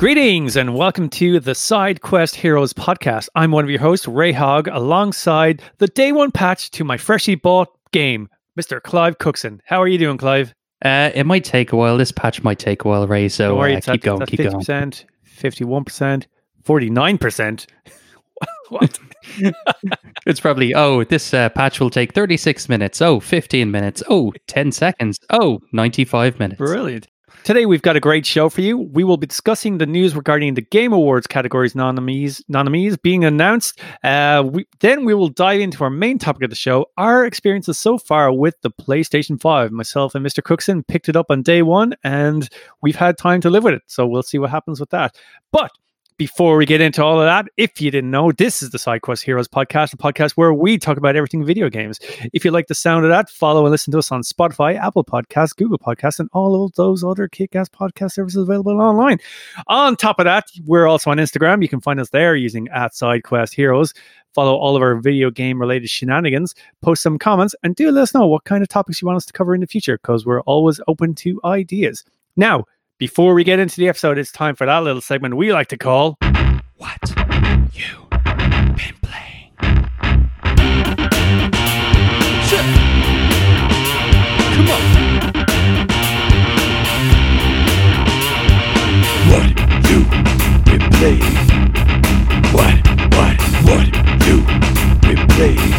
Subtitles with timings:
[0.00, 3.28] Greetings and welcome to the Side Quest Heroes podcast.
[3.34, 7.34] I'm one of your hosts, Ray Hogg, alongside the day one patch to my freshly
[7.34, 8.82] bought game, Mr.
[8.82, 9.60] Clive Cookson.
[9.66, 10.54] How are you doing, Clive?
[10.82, 11.98] Uh, it might take a while.
[11.98, 13.28] This patch might take a while, Ray.
[13.28, 14.54] So worry, uh, keep at- going, keep going.
[14.60, 15.04] 50%,
[15.38, 16.26] 51%,
[16.64, 17.66] 49%.
[18.70, 18.98] what?
[20.26, 23.02] It's probably, oh, this uh, patch will take 36 minutes.
[23.02, 24.02] Oh, 15 minutes.
[24.08, 25.18] Oh, 10 seconds.
[25.28, 26.58] Oh, 95 minutes.
[26.58, 27.06] Brilliant.
[27.42, 28.76] Today we've got a great show for you.
[28.76, 33.80] We will be discussing the news regarding the Game Awards categories nominees, nominees being announced.
[34.04, 37.78] Uh, we, then we will dive into our main topic of the show, our experiences
[37.78, 39.72] so far with the PlayStation 5.
[39.72, 40.44] Myself and Mr.
[40.44, 42.50] Cookson picked it up on day one, and
[42.82, 43.82] we've had time to live with it.
[43.86, 45.16] So we'll see what happens with that.
[45.50, 45.72] But
[46.20, 49.22] before we get into all of that, if you didn't know, this is the SideQuest
[49.22, 51.98] Heroes podcast, a podcast where we talk about everything video games.
[52.34, 55.02] If you like the sound of that, follow and listen to us on Spotify, Apple
[55.02, 59.16] Podcasts, Google Podcasts, and all of those other kick-ass podcast services available online.
[59.68, 61.62] On top of that, we're also on Instagram.
[61.62, 63.94] You can find us there using at SideQuest Heroes.
[64.34, 68.12] Follow all of our video game related shenanigans, post some comments, and do let us
[68.12, 70.42] know what kind of topics you want us to cover in the future because we're
[70.42, 72.04] always open to ideas.
[72.36, 72.66] Now,
[73.00, 75.78] before we get into the episode, it's time for that little segment we like to
[75.78, 76.18] call
[76.76, 77.00] What
[77.72, 79.54] you been playing?
[84.52, 84.82] Come on.
[89.30, 89.48] What
[89.88, 90.04] you
[90.66, 91.36] been playing?
[92.52, 92.76] What,
[93.16, 93.88] what, what
[94.26, 94.44] you
[95.00, 95.72] been playing?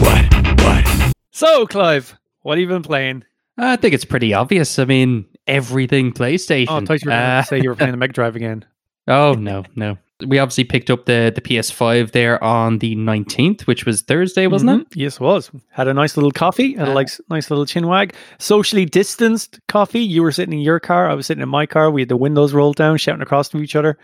[0.00, 0.26] What,
[0.64, 1.12] what?
[1.30, 3.22] So, Clive, what have you been playing?
[3.56, 4.78] I think it's pretty obvious.
[4.80, 6.66] I mean, everything PlayStation.
[6.68, 8.36] Oh, I thought you were going Uh, to say you were playing the Mega Drive
[8.36, 8.64] again.
[9.08, 9.98] oh, no, no.
[10.26, 14.82] We obviously picked up the, the PS5 there on the 19th, which was Thursday, wasn't
[14.82, 14.90] it?
[14.90, 14.92] Mhm.
[14.94, 15.50] Yes, it was.
[15.70, 18.14] Had a nice little coffee, had a Uh, like nice little chin wag.
[18.38, 20.00] Socially distanced coffee.
[20.00, 21.90] You were sitting in your car, I was sitting in my car.
[21.90, 23.96] We had the windows rolled down, shouting across to each other.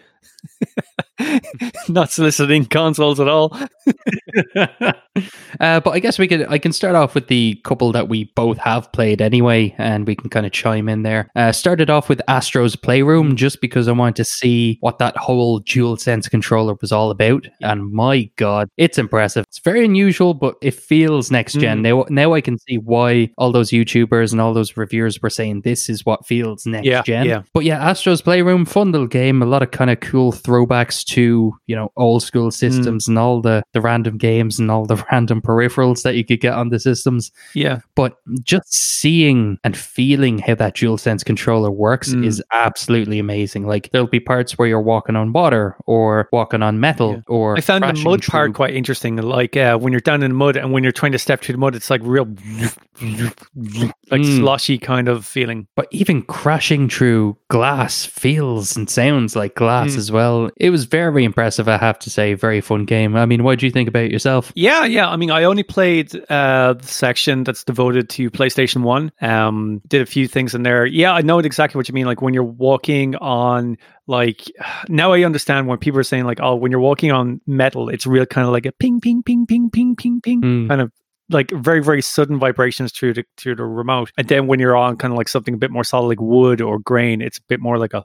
[1.88, 3.56] Not soliciting consoles at all.
[4.56, 6.46] uh, but I guess we could.
[6.48, 10.14] I can start off with the couple that we both have played anyway, and we
[10.14, 11.30] can kind of chime in there.
[11.34, 15.60] Uh, started off with Astro's Playroom just because I wanted to see what that whole
[15.60, 19.44] dual sense controller was all about, and my god, it's impressive.
[19.48, 21.78] It's very unusual, but it feels next gen.
[21.78, 21.82] Mm.
[21.82, 25.62] Now, now I can see why all those YouTubers and all those reviewers were saying
[25.62, 27.26] this is what feels next Yeah, gen.
[27.26, 27.42] yeah.
[27.54, 29.42] But yeah, Astro's Playroom, fun little game.
[29.42, 33.40] A lot of kind of cool throwbacks to you know old school systems and all
[33.40, 36.78] the the random games and all the random peripherals that you could get on the
[36.80, 37.30] systems.
[37.54, 37.80] Yeah.
[37.94, 42.24] But just seeing and feeling how that dual sense controller works Mm.
[42.26, 43.66] is absolutely amazing.
[43.66, 47.20] Like there'll be parts where you're walking on water or walking on metal Yeah.
[47.26, 49.16] or I found the mud part quite interesting.
[49.16, 51.54] Like uh, when you're down in the mud and when you're trying to step through
[51.54, 52.26] the mud, it's like real,
[54.10, 54.38] like Mm.
[54.38, 55.66] sloshy kind of feeling.
[55.74, 59.96] But even crashing through glass feels and sounds like glass Mm.
[60.06, 60.50] As well.
[60.56, 62.34] It was very impressive, I have to say.
[62.34, 63.16] Very fun game.
[63.16, 64.52] I mean, what do you think about it yourself?
[64.54, 65.08] Yeah, yeah.
[65.08, 69.10] I mean, I only played uh, the section that's devoted to PlayStation One.
[69.20, 70.86] Um, did a few things in there.
[70.86, 72.06] Yeah, I know exactly what you mean.
[72.06, 74.42] Like when you're walking on, like
[74.88, 78.06] now I understand when people are saying like, oh, when you're walking on metal, it's
[78.06, 80.68] real kind of like a ping, ping, ping, ping, ping, ping, ping, Mm.
[80.68, 80.92] kind of
[81.28, 84.12] like very, very sudden vibrations through the through the remote.
[84.16, 86.60] And then when you're on kind of like something a bit more solid, like wood
[86.60, 88.04] or grain, it's a bit more like a.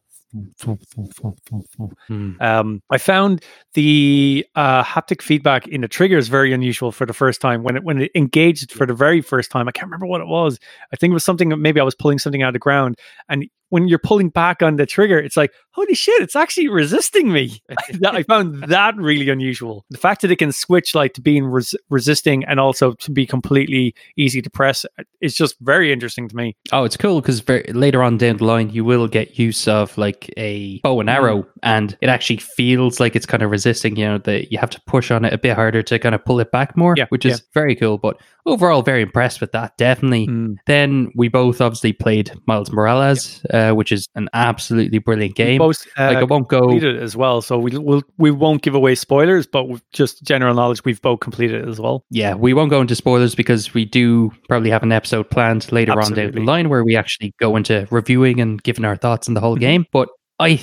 [2.09, 2.41] Mm.
[2.41, 3.43] Um, I found
[3.73, 7.63] the uh, haptic feedback in the triggers very unusual for the first time.
[7.63, 10.27] When it when it engaged for the very first time, I can't remember what it
[10.27, 10.59] was.
[10.93, 12.97] I think it was something maybe I was pulling something out of the ground,
[13.27, 17.31] and when you're pulling back on the trigger, it's like holy shit, it's actually resisting
[17.31, 17.61] me.
[18.01, 19.85] That- I found that really unusual.
[19.89, 23.25] The fact that it can switch like to being res- resisting and also to be
[23.25, 24.85] completely easy to press
[25.21, 26.55] is just very interesting to me.
[26.71, 30.31] Oh, it's cool because later on down the line, you will get use of like
[30.37, 33.95] a bow and arrow, and it actually feels like it's kind of resisting.
[33.95, 36.23] You know, that you have to push on it a bit harder to kind of
[36.25, 37.97] pull it back more, Yeah, which is very cool.
[37.97, 39.77] But overall, very impressed with that.
[39.77, 40.27] Definitely.
[40.27, 40.55] Mm.
[40.65, 45.59] Then we both obviously played Miles Morales, uh, which is an absolutely brilliant game.
[45.59, 46.61] Both, uh, like I won't go.
[46.61, 47.41] completed as well.
[47.41, 51.63] So we we'll, we won't give away spoilers, but just general knowledge, we've both completed
[51.63, 52.03] it as well.
[52.09, 55.93] Yeah, we won't go into spoilers because we do probably have an episode planned later
[55.99, 59.33] on down the line where we actually go into reviewing and giving our thoughts on
[59.35, 59.61] the whole Mhm.
[59.61, 59.85] game.
[59.93, 60.09] But
[60.39, 60.59] I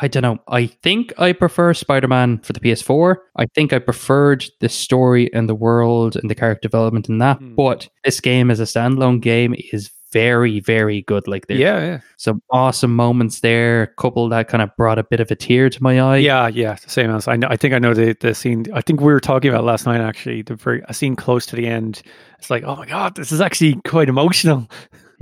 [0.00, 0.38] I don't know.
[0.46, 3.16] I think I prefer Spider-Man for the PS4.
[3.36, 7.38] I think I preferred the story and the world and the character development in that.
[7.38, 7.56] Hmm.
[7.56, 11.26] But this game as a standalone game is very, very good.
[11.26, 13.82] Like there's Yeah, yeah, some awesome moments there.
[13.82, 16.18] A couple that kind of brought a bit of a tear to my eye.
[16.18, 16.76] yeah, yeah.
[16.86, 17.48] Same as I know.
[17.50, 18.66] I think I know the the scene.
[18.74, 20.00] I think we were talking about last night.
[20.00, 22.02] Actually, the very a scene close to the end.
[22.38, 24.68] It's like, oh my god, this is actually quite emotional.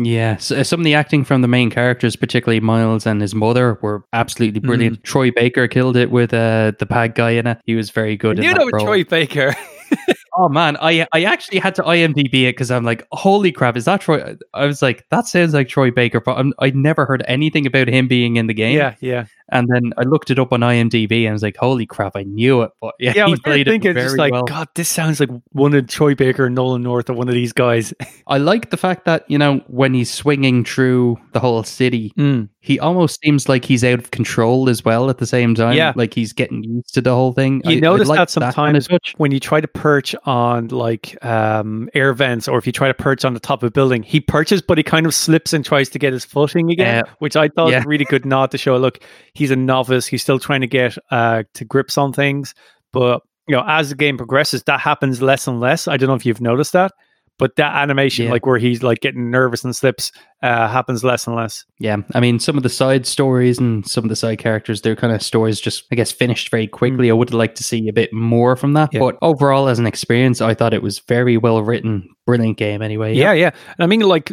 [0.03, 3.79] Yeah, so some of the acting from the main characters, particularly Miles and his mother,
[3.83, 5.05] were absolutely brilliant.
[5.05, 7.59] Troy Baker killed it with uh, the bad guy in it.
[7.67, 8.39] He was very good.
[8.39, 8.71] you know.
[8.71, 9.55] Troy Baker.
[10.43, 13.85] Oh man, I I actually had to IMDb it because I'm like, holy crap, is
[13.85, 14.37] that Troy?
[14.55, 17.89] I was like, that sounds like Troy Baker, but I'm, I'd never heard anything about
[17.89, 18.75] him being in the game.
[18.75, 19.27] yeah, yeah.
[19.53, 22.23] And then I looked it up on IMDb and I was like, holy crap, I
[22.25, 22.71] knew it.
[22.81, 24.45] But yeah, Yeah, I was played thinking it very just like, well.
[24.45, 27.53] God, this sounds like one of Troy Baker and Nolan North or one of these
[27.53, 27.93] guys.
[28.27, 32.49] I like the fact that you know when he's swinging through the whole city, Mm.
[32.61, 35.77] he almost seems like he's out of control as well at the same time.
[35.77, 35.93] Yeah.
[35.97, 37.63] like he's getting used to the whole thing.
[37.65, 40.69] You I- I notice like that kind of sometimes when you try to perch on
[40.69, 43.71] like um, air vents or if you try to perch on the top of a
[43.71, 47.05] building, he perches, but he kind of slips and tries to get his footing again,
[47.05, 47.13] Yeah.
[47.19, 48.99] which I thought was a really good nod to show, look,
[49.41, 50.07] he's a novice.
[50.07, 52.55] He's still trying to get uh, to grips on things.
[52.93, 55.89] But, you know, as the game progresses, that happens less and less.
[55.89, 56.93] I don't know if you've noticed that.
[57.39, 58.33] But that animation, Yeah.
[58.33, 61.65] like where he's like getting nervous and slips, uh, happens less and less.
[61.79, 64.95] Yeah, I mean, some of the side stories and some of the side characters, their
[64.95, 67.09] kind of stories just, I guess, finished very quickly.
[67.09, 68.91] I would like to see a bit more from that.
[68.91, 68.93] Mm.
[68.95, 69.01] Yeah.
[69.01, 72.83] But overall, as an experience, I thought it was very well written, brilliant game.
[72.83, 73.53] Anyway, Yeah, yeah.
[73.79, 74.31] And I mean, like,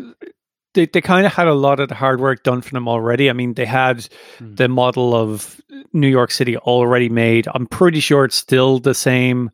[0.77, 3.29] they, they kind of had a lot of the hard work done for them already.
[3.29, 4.07] I mean, they had
[4.39, 4.56] Hmm.
[4.56, 5.59] the model of
[5.94, 7.47] New York City already made.
[7.53, 9.50] I'm pretty sure it's still the same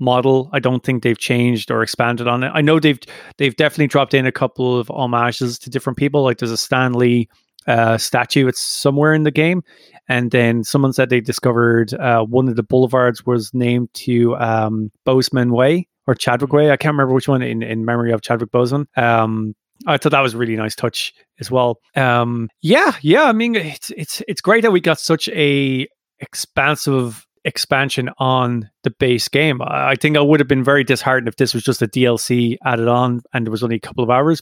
[0.00, 0.48] model.
[0.52, 2.52] I don't think they've changed or expanded on it.
[2.54, 3.00] I know they've
[3.36, 6.22] they've definitely dropped in a couple of homages to different people.
[6.22, 7.28] Like there's a Stan Lee
[7.66, 8.46] uh, statue.
[8.46, 9.62] It's somewhere in the game.
[10.08, 14.90] And then someone said they discovered uh, one of the boulevards was named to um,
[15.06, 16.70] Boseman Way or Chadwick Way.
[16.70, 18.86] I can't remember which one in, in memory of Chadwick Boseman.
[18.96, 19.54] Um,
[19.86, 21.78] I thought that was a really nice touch as well.
[21.94, 23.24] Um, yeah, yeah.
[23.24, 25.86] I mean, it's it's it's great that we got such a
[26.20, 29.62] expansive expansion on the base game.
[29.62, 32.56] I I think I would have been very disheartened if this was just a DLC
[32.64, 34.40] added on and there was only a couple of hours.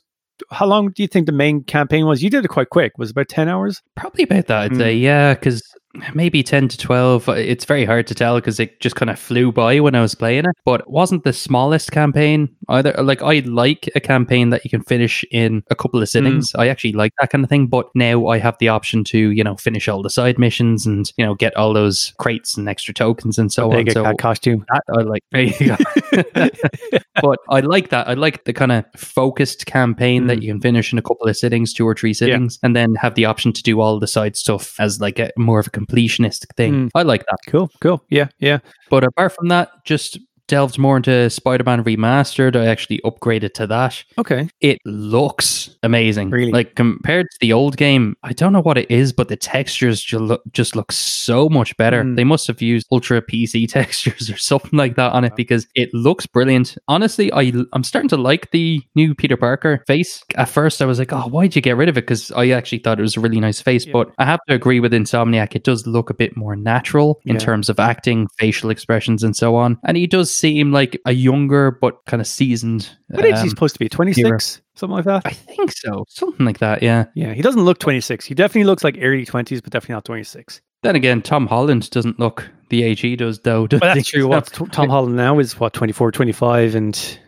[0.51, 2.23] How long do you think the main campaign was?
[2.23, 2.93] You did it quite quick.
[2.99, 3.81] Was it about ten hours?
[3.95, 4.79] Probably about that, I'd Mm.
[4.79, 4.95] say.
[4.95, 5.63] Yeah, because
[6.15, 7.29] maybe 10 to 12.
[7.31, 10.15] It's very hard to tell because it just kind of flew by when I was
[10.15, 10.55] playing it.
[10.65, 12.93] But it wasn't the smallest campaign either.
[12.99, 16.55] Like, I like a campaign that you can finish in a couple of sittings.
[16.55, 17.67] I actually like that kind of thing.
[17.67, 21.11] But now I have the option to, you know, finish all the side missions and,
[21.17, 23.91] you know, get all those crates and extra tokens and so on.
[23.91, 24.65] So cat costume.
[24.73, 25.23] that I like.
[25.33, 26.51] There you go.
[27.23, 28.09] but I like that.
[28.09, 30.43] I like the kind of focused campaign that Mm.
[30.43, 33.15] you can finish in a couple of sittings, two or three sittings, and then have
[33.15, 36.47] the option to do all the side stuff as like a more of a completionist
[36.57, 36.73] thing.
[36.73, 36.91] Mm.
[36.95, 37.39] I like that.
[37.47, 38.05] Cool, cool.
[38.11, 38.59] Yeah, yeah.
[38.91, 40.19] But apart from that, just
[40.49, 42.57] delved more into Spider-Man Remastered.
[42.57, 44.03] I actually upgraded to that.
[44.19, 44.49] Okay.
[44.61, 46.31] It looks amazing.
[46.31, 46.53] Really?
[46.53, 50.01] Like compared to the old game, I don't know what it is, but the textures
[50.03, 52.03] just look, just look so much better.
[52.03, 52.17] Mm.
[52.17, 55.93] They must have used ultra PC textures or something like that on it because it
[55.93, 56.77] looks brilliant.
[56.89, 60.23] Honestly, I I'm starting to like the new Peter Parker face.
[60.37, 62.79] At first, I was like, "Oh, why'd you get rid of it?" Because I actually
[62.79, 63.87] thought it was a really nice face.
[63.87, 63.93] Yeah.
[63.93, 67.35] But I have to agree with Insomniac; it does look a bit more natural in
[67.35, 67.41] Yeah.
[67.41, 69.79] terms of acting, facial expressions, and so on.
[69.85, 72.89] And he does seem like a younger but kind of seasoned.
[73.09, 73.89] What age is he um, supposed to be?
[73.89, 75.23] Twenty six, something like that.
[75.25, 76.05] I think so.
[76.09, 77.07] Something like that, yeah.
[77.15, 78.25] Yeah, he doesn't look twenty six.
[78.25, 80.61] He definitely looks like early twenties, but definitely not twenty six.
[80.83, 83.67] Then again, Tom Holland doesn't look the age he does, though.
[83.67, 84.29] does that's true.
[84.29, 87.19] What T- Tom Holland now is what 24, 25, and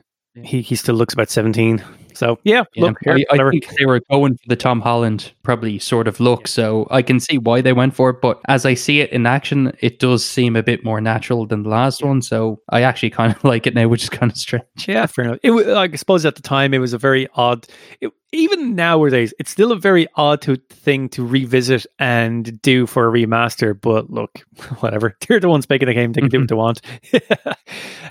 [0.45, 1.83] he, he still looks about seventeen.
[2.15, 5.79] So yeah, Yeah, look, I, I think they were going for the Tom Holland probably
[5.79, 8.21] sort of look, so I can see why they went for it.
[8.21, 11.63] But as I see it in action, it does seem a bit more natural than
[11.63, 12.21] the last one.
[12.21, 14.67] So I actually kind of like it now, which is kind of strange.
[14.87, 15.39] Yeah, fair enough.
[15.43, 17.67] It, I suppose at the time it was a very odd.
[18.03, 23.09] It, even nowadays, it's still a very odd to, thing to revisit and do for
[23.09, 23.73] a remaster.
[23.81, 24.41] But look,
[24.81, 25.17] whatever.
[25.27, 26.83] They're the ones making the game; they can do what they want.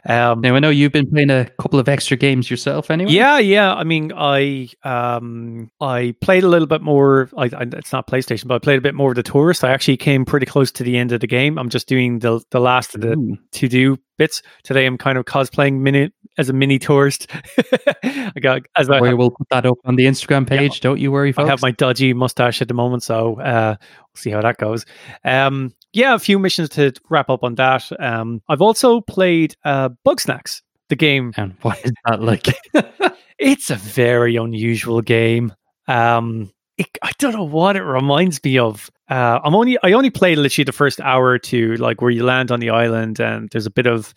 [0.09, 3.11] um, Now I know you've been playing a couple of extra games yourself, anyway.
[3.11, 3.75] yeah, yeah.
[3.75, 7.26] I mean, I um, I played a little bit more.
[7.37, 9.63] I, I, it's not PlayStation, but I played a bit more of the tourist.
[9.63, 11.57] I actually came pretty close to the end of the game.
[11.57, 14.85] I'm just doing the the last of the to do bits today.
[14.85, 17.29] I'm kind of cosplaying mini as a mini tourist.
[18.03, 20.79] I got as I We will put that up on the Instagram page.
[20.81, 24.29] Don't you worry, I have my dodgy mustache at the moment, so uh, we'll see
[24.29, 24.85] how that goes.
[25.23, 27.89] Um, yeah, a few missions to wrap up on that.
[27.99, 31.33] Um, I've also played uh, Bugsnax, the game.
[31.37, 32.47] and what is that like?
[33.39, 35.53] It's a very unusual game.
[35.87, 38.89] Um, it, I don't know what it reminds me of.
[39.09, 42.23] Uh, I'm only I only played literally the first hour or two, like where you
[42.23, 44.13] land on the island and there's a bit of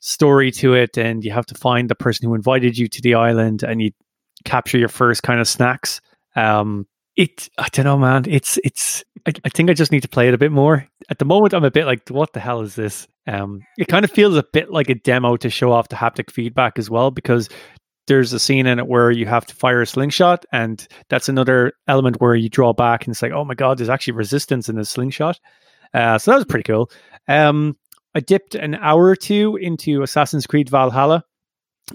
[0.00, 3.14] story to it, and you have to find the person who invited you to the
[3.14, 3.90] island, and you
[4.44, 6.00] capture your first kind of snacks.
[6.34, 8.24] Um, it I don't know, man.
[8.28, 9.04] It's it's.
[9.26, 10.86] I, I think I just need to play it a bit more.
[11.08, 13.08] At the moment, I'm a bit like, what the hell is this?
[13.26, 16.30] Um, it kind of feels a bit like a demo to show off the haptic
[16.30, 17.48] feedback as well, because
[18.06, 21.72] there's a scene in it where you have to fire a slingshot, and that's another
[21.88, 24.76] element where you draw back and it's like, oh my god, there's actually resistance in
[24.76, 25.40] the slingshot.
[25.94, 26.90] Uh, so that was pretty cool.
[27.28, 27.76] Um,
[28.14, 31.24] I dipped an hour or two into Assassin's Creed Valhalla.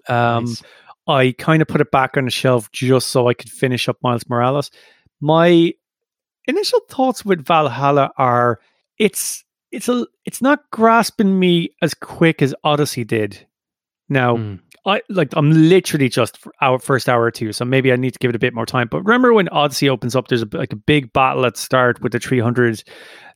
[0.08, 0.64] Um, Nice.
[1.08, 3.98] I kind of put it back on the shelf just so I could finish up
[4.04, 4.70] Miles Morales.
[5.20, 5.74] My
[6.48, 8.60] initial thoughts with Valhalla are
[8.98, 13.46] it's it's a it's not grasping me as quick as Odyssey did.
[14.10, 14.60] Now, Mm.
[14.86, 18.20] I like I'm literally just our first hour or two, so maybe I need to
[18.20, 18.88] give it a bit more time.
[18.90, 22.14] But remember when Odyssey opens up, there's a, like a big battle at start with
[22.14, 22.84] the 300.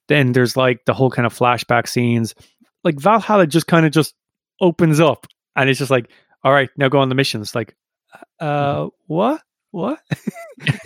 [0.08, 2.34] Then there's like the whole kind of flashback scenes.
[2.84, 4.16] Like Valhalla just kind of just
[4.60, 6.10] opens up, and it's just like,
[6.44, 7.54] all right, now go on the missions.
[7.54, 7.76] Like,
[8.40, 10.00] uh, what, what?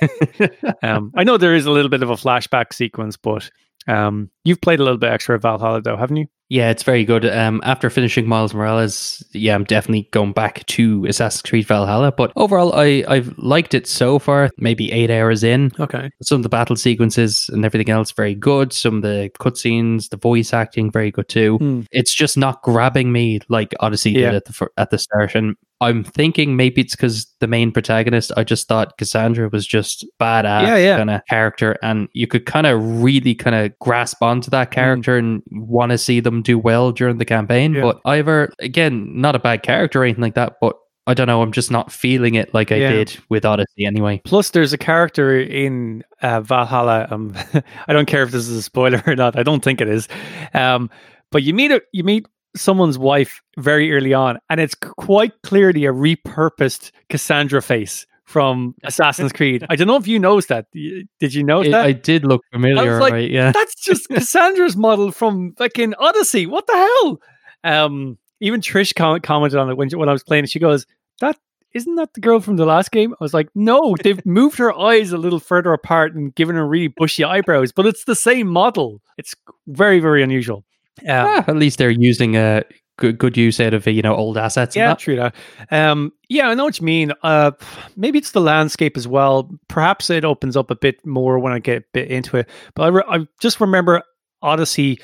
[0.83, 3.49] um, I know there is a little bit of a flashback sequence, but
[3.87, 6.27] um, you've played a little bit extra of Valhalla, though, haven't you?
[6.51, 7.25] Yeah, it's very good.
[7.27, 12.11] Um, after finishing Miles Morales, yeah, I'm definitely going back to Assassin's Creed Valhalla.
[12.11, 14.49] But overall, I I've liked it so far.
[14.57, 15.71] Maybe eight hours in.
[15.79, 16.09] Okay.
[16.23, 18.73] Some of the battle sequences and everything else very good.
[18.73, 21.57] Some of the cutscenes, the voice acting very good too.
[21.59, 21.81] Hmm.
[21.91, 24.31] It's just not grabbing me like Odyssey Yeah.
[24.31, 25.35] did at the at the start.
[25.35, 28.31] And I'm thinking maybe it's because the main protagonist.
[28.35, 30.97] I just thought Cassandra was just badass Yeah, yeah.
[30.97, 35.17] kind of character, and you could kind of really kind of grasp onto that character
[35.17, 37.73] and want to see them do well during the campaign.
[37.73, 37.81] Yeah.
[37.83, 40.75] But Eivor, again, not a bad character or anything like that, but.
[41.07, 41.41] I don't know.
[41.41, 42.91] I'm just not feeling it like I Yeah.
[42.91, 44.21] did with Odyssey anyway.
[44.25, 47.07] Plus, there's a character in uh, Valhalla.
[47.09, 47.33] Um,
[47.87, 49.35] I don't care if this is a spoiler or not.
[49.35, 50.07] I don't think it is.
[50.53, 50.91] Um,
[51.31, 55.85] but you meet a, you meet someone's wife very early on, and it's quite clearly
[55.85, 59.65] a repurposed Cassandra face from Assassin's Creed.
[59.69, 60.65] I don't know if you noticed that.
[60.73, 61.85] Did you notice It- that?
[61.85, 63.29] I did look familiar, like, right?
[63.29, 63.51] Yeah.
[63.51, 66.45] That's just Cassandra's model from fucking Odyssey.
[66.45, 67.21] What the hell?
[67.63, 70.45] Um, even Trish com- commented on it when when I was playing.
[70.45, 70.85] She goes,
[71.19, 71.37] "That
[71.73, 74.73] isn't that the girl from the last game?" I was like, "No, they've moved her
[74.77, 78.47] eyes a little further apart and given her really bushy eyebrows, but it's the same
[78.47, 79.01] model.
[79.17, 79.35] It's
[79.67, 80.63] very very unusual."
[81.07, 82.63] Um, Ah, at least they're using a
[82.97, 84.75] good good use out of you know old assets.
[84.75, 84.99] and yeah, that.
[84.99, 85.35] true that.
[85.71, 87.13] Um, yeah, I know what you mean.
[87.23, 87.51] Uh,
[87.95, 89.49] maybe it's the landscape as well.
[89.67, 92.49] Perhaps it opens up a bit more when I get a bit into it.
[92.75, 94.03] But I, re- I just remember
[94.41, 94.99] Odyssey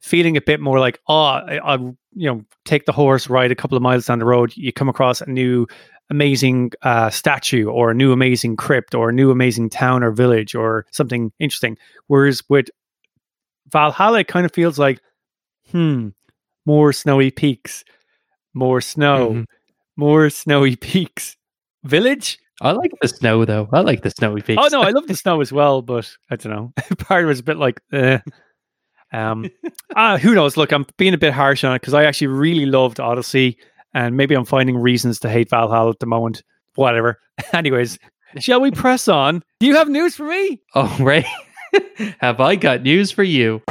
[0.00, 3.54] feeling a bit more like, oh, I, I, you know, take the horse, ride a
[3.54, 5.66] couple of miles down the road, you come across a new
[6.08, 10.54] amazing uh, statue or a new amazing crypt or a new amazing town or village
[10.54, 11.76] or something interesting.
[12.06, 12.68] Whereas with
[13.70, 15.00] Valhalla, it kind of feels like,
[15.72, 16.08] hmm,
[16.66, 17.84] more snowy peaks,
[18.54, 19.44] more snow, Mhm.
[19.96, 21.36] more snowy peaks.
[21.84, 22.38] Village?
[22.62, 23.68] I like the snow though.
[23.72, 24.62] I like the snowy peaks.
[24.62, 26.72] Oh no, I love the snow as well, but I don't know.
[26.98, 28.18] Part of it's a bit like, eh.
[29.12, 29.46] um,
[29.96, 30.56] ah, who knows?
[30.56, 33.56] Look, I'm being a bit harsh on it because I actually really loved Odyssey,
[33.94, 36.42] and maybe I'm finding reasons to hate Valhalla at the moment.
[36.74, 37.18] Whatever.
[37.54, 37.98] Anyways,
[38.38, 39.42] shall we press on?
[39.60, 40.60] Do you have news for me?
[40.74, 41.26] Oh Ray,
[42.20, 43.62] have I got news for you?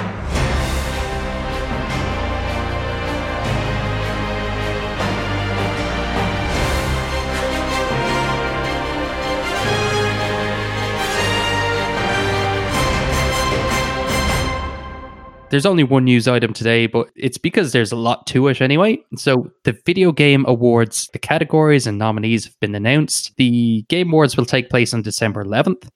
[15.59, 18.97] There's only one news item today, but it's because there's a lot to it anyway.
[19.17, 23.33] So, the Video Game Awards, the categories and nominees have been announced.
[23.35, 25.89] The Game Awards will take place on December 11th.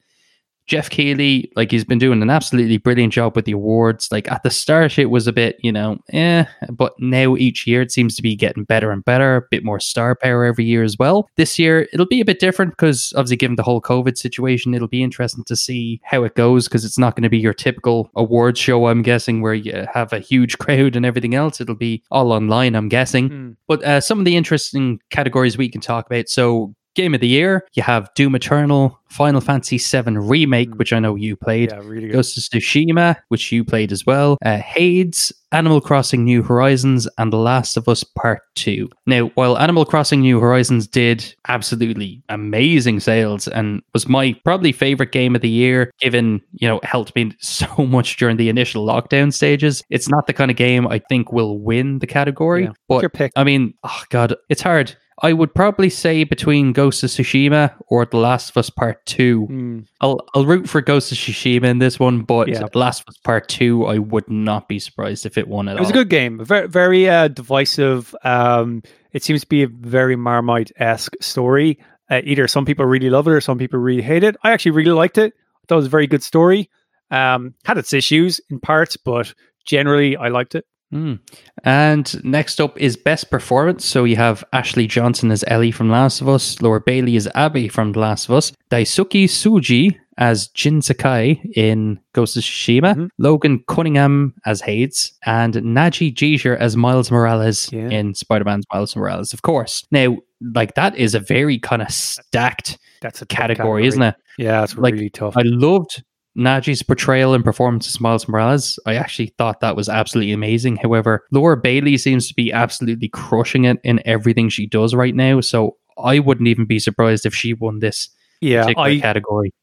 [0.65, 4.12] Geoff Keighley, like he's been doing an absolutely brilliant job with the awards.
[4.12, 7.82] Like at the start, it was a bit, you know, eh, but now each year
[7.82, 10.84] it seems to be getting better and better, a bit more star power every year
[10.84, 11.29] as well.
[11.36, 14.88] This year it'll be a bit different because obviously, given the whole COVID situation, it'll
[14.88, 18.10] be interesting to see how it goes because it's not going to be your typical
[18.15, 21.60] awards show, I'm guessing, where you have a huge crowd and everything else.
[21.60, 23.29] It'll be all online, I'm guessing.
[23.29, 23.51] Hmm.
[23.67, 26.29] But uh, some of the interesting categories we can talk about.
[26.29, 30.77] So, Game of the Year, you have Doom Eternal, Final Fantasy VII Remake, Mm.
[30.77, 31.71] which I know you played.
[31.71, 32.13] Yeah, really good.
[32.13, 37.31] Ghost of Tsushima, which you played as well, uh, Hades, Animal Crossing New Horizons, and
[37.31, 38.89] The Last of Us Part 2.
[39.05, 45.12] Now, while Animal Crossing New Horizons did absolutely amazing sales and was my probably favorite
[45.12, 48.85] game of the year, given, you know, it helped me so much during the initial
[48.85, 52.63] lockdown stages, it's not the kind of game I think will win the category.
[52.63, 52.69] Yeah.
[52.69, 53.31] What's But your pick?
[53.35, 54.95] I mean, oh God, it's hard.
[55.24, 59.46] I would probably say between Ghost of Tsushima or The Last of Us Part 2.
[59.46, 59.80] Hmm.
[60.01, 62.68] I'll I'll root for Ghost of Tsushima in this one, but Yeah.
[62.74, 65.80] Last of Us Part Two, I would not be surprised if it won at It
[65.80, 66.44] was a good game.
[66.44, 68.13] Very, very uh, divisive.
[68.25, 71.80] Um, it seems to be a very Marmite esque story.
[72.12, 74.36] Uh, either some people really love it or some people really hate it.
[74.44, 75.34] I actually really liked it.
[75.34, 76.70] I thought it was a very good story.
[77.12, 79.34] Um, had its issues in parts, but
[79.65, 80.65] generally I liked it.
[80.93, 81.19] Mm.
[81.63, 83.85] And next up is best performance.
[83.85, 87.67] So you have Ashley Johnson as Ellie from Last of Us, Laura Bailey as Abby
[87.67, 93.07] from The Last of Us, Daisuke Tsuji as Jin Sakai in Ghost of Tsushima, Mhm.
[93.17, 97.89] Logan Cunningham as Hades, and Nadji Jeter as Miles Morales Yeah.
[97.89, 99.83] in Spider-Man's Miles Morales, of course.
[99.91, 100.17] Now,
[100.53, 104.15] like that is a very kind of stacked That's a tough category, isn't it?
[104.38, 105.35] Yeah, it's Like, really tough.
[105.35, 106.03] I loved
[106.37, 108.79] Nadji's portrayal and performance as Miles Morales.
[108.85, 110.77] I actually thought that was absolutely amazing.
[110.77, 115.41] However, Laura Bailey seems to be absolutely crushing it in everything she does right now.
[115.41, 118.09] So I wouldn't even be surprised if she won this
[118.41, 119.53] yeah, particular I category.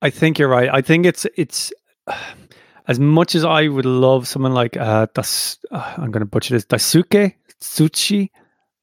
[0.00, 0.68] I think you're right.
[0.72, 1.72] I think it's it's
[2.88, 5.58] as much as I would love someone like uh, Das.
[5.70, 6.66] Uh, I'm going to butcher this.
[6.66, 8.30] Daisuke Tsuchi.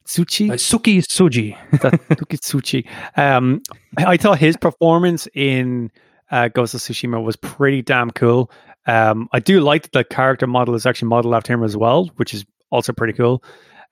[0.05, 0.49] Tsuchi.
[0.49, 1.57] Uh, Suki Suji.
[1.71, 2.87] Daisuke Tsuchi.
[3.15, 3.61] Um,
[3.97, 5.91] I, I thought his performance in
[6.31, 8.51] uh, Ghost of Tsushima was pretty damn cool.
[8.85, 12.05] Um, I do like that the character model is actually modeled after him as well,
[12.15, 13.43] which is also pretty cool.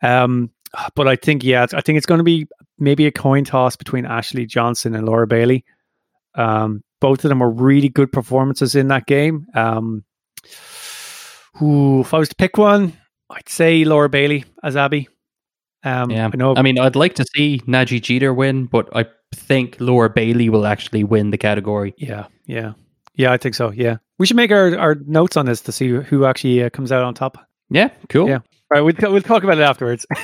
[0.02, 0.52] Um,
[0.96, 4.06] but I think yeah, I think it's going to be maybe a coin toss between
[4.06, 5.66] Ashley Johnson and Laura Bailey.
[6.36, 9.46] Um, both of them were really good performances in that game.
[9.54, 10.04] Um,
[11.62, 12.94] ooh, if I was to pick one,
[13.30, 15.08] I'd say Laura Bailey as Abby.
[15.84, 16.30] Um, Yeah.
[16.32, 16.56] I know.
[16.56, 20.66] I mean, I'd like to see Nadji Jeter win, but I think Laura Bailey will
[20.66, 21.94] actually win the category.
[21.98, 22.74] Yeah, yeah,
[23.16, 23.32] yeah.
[23.32, 23.72] I think so.
[23.72, 26.92] Yeah, we should make our, our notes on this to see who actually uh, comes
[26.92, 27.38] out on top.
[27.70, 28.28] Yeah, cool.
[28.30, 28.40] Yeah.
[28.70, 30.06] All right, we'll we'll talk about it afterwards.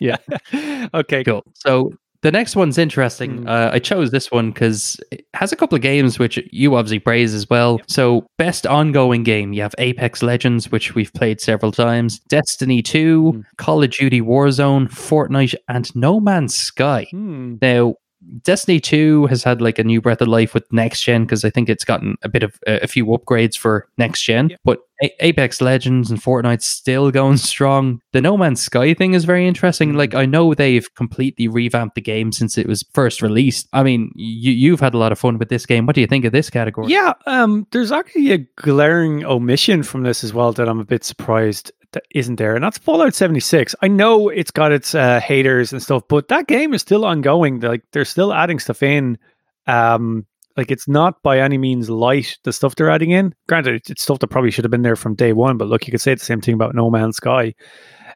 [0.00, 0.16] Yeah.
[0.94, 1.22] okay.
[1.22, 1.44] Cool.
[1.54, 3.44] So the next one's interesting.
[3.44, 3.48] Mm.
[3.48, 6.98] Uh, I chose this one because it has a couple of games which you obviously
[6.98, 7.80] praise as well.
[7.86, 13.22] So best ongoing game, you have Apex Legends, which we've played several times, Destiny 2,
[13.22, 13.44] Mm.
[13.58, 17.06] Call of Duty Warzone, Fortnite, and No Man's Sky.
[17.10, 17.56] Hmm.
[17.62, 17.94] Now,
[18.42, 21.50] Destiny 2 has had like a new breath of life with next gen because I
[21.50, 24.50] think it's gotten a bit of a, a few upgrades for next gen.
[24.50, 24.56] Yeah.
[24.64, 28.00] But a- Apex Legends and Fortnite's still going strong.
[28.12, 29.92] The No Man's Sky thing is very interesting.
[29.92, 29.96] Mm.
[29.96, 33.68] Like I know they've completely revamped the game since it was first released.
[33.72, 35.86] I mean, you you've had a lot of fun with this game.
[35.86, 36.92] What do you think of this category?
[36.92, 41.04] Yeah, um, there's actually a glaring omission from this as well that I'm a bit
[41.04, 43.74] surprised that isn't there, and that's Fallout 76.
[43.82, 47.60] I know it's got its uh, haters and stuff, but that game is still ongoing.
[47.60, 49.18] Like they're still adding stuff in.
[49.66, 50.26] Um,
[50.56, 53.34] like it's not by any means light the stuff they're adding in.
[53.48, 55.56] Granted, it's- stuff that probably should have been there from day one.
[55.56, 57.54] But look, you could say the same thing about No Man's Sky.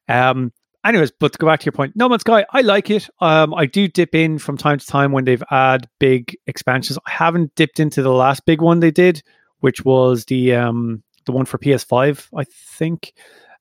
[0.08, 0.52] Um,
[0.84, 3.08] anyways, but to go back to your point, No Man's Sky, I like it.
[3.20, 6.98] Um, I do dip in from time to time when they've add big expansions.
[7.06, 9.22] I haven't dipped into the last big one they did,
[9.60, 13.12] which was the um the one for PS5, I think.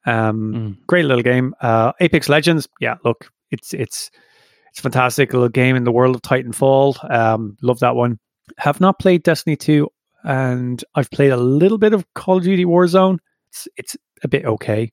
[0.06, 0.78] Um, Mm.
[0.88, 1.54] great little game.
[1.62, 4.12] Uh, Apex Legends, yeah, look, it's it's
[4.70, 7.10] it's a fantastic little game in the world of Titanfall.
[7.12, 8.20] Um, love that one.
[8.58, 9.88] Have not played Destiny 2,
[10.24, 13.18] and I've played a little bit of Call of Duty Warzone.
[13.50, 14.92] It's it's a bit okay.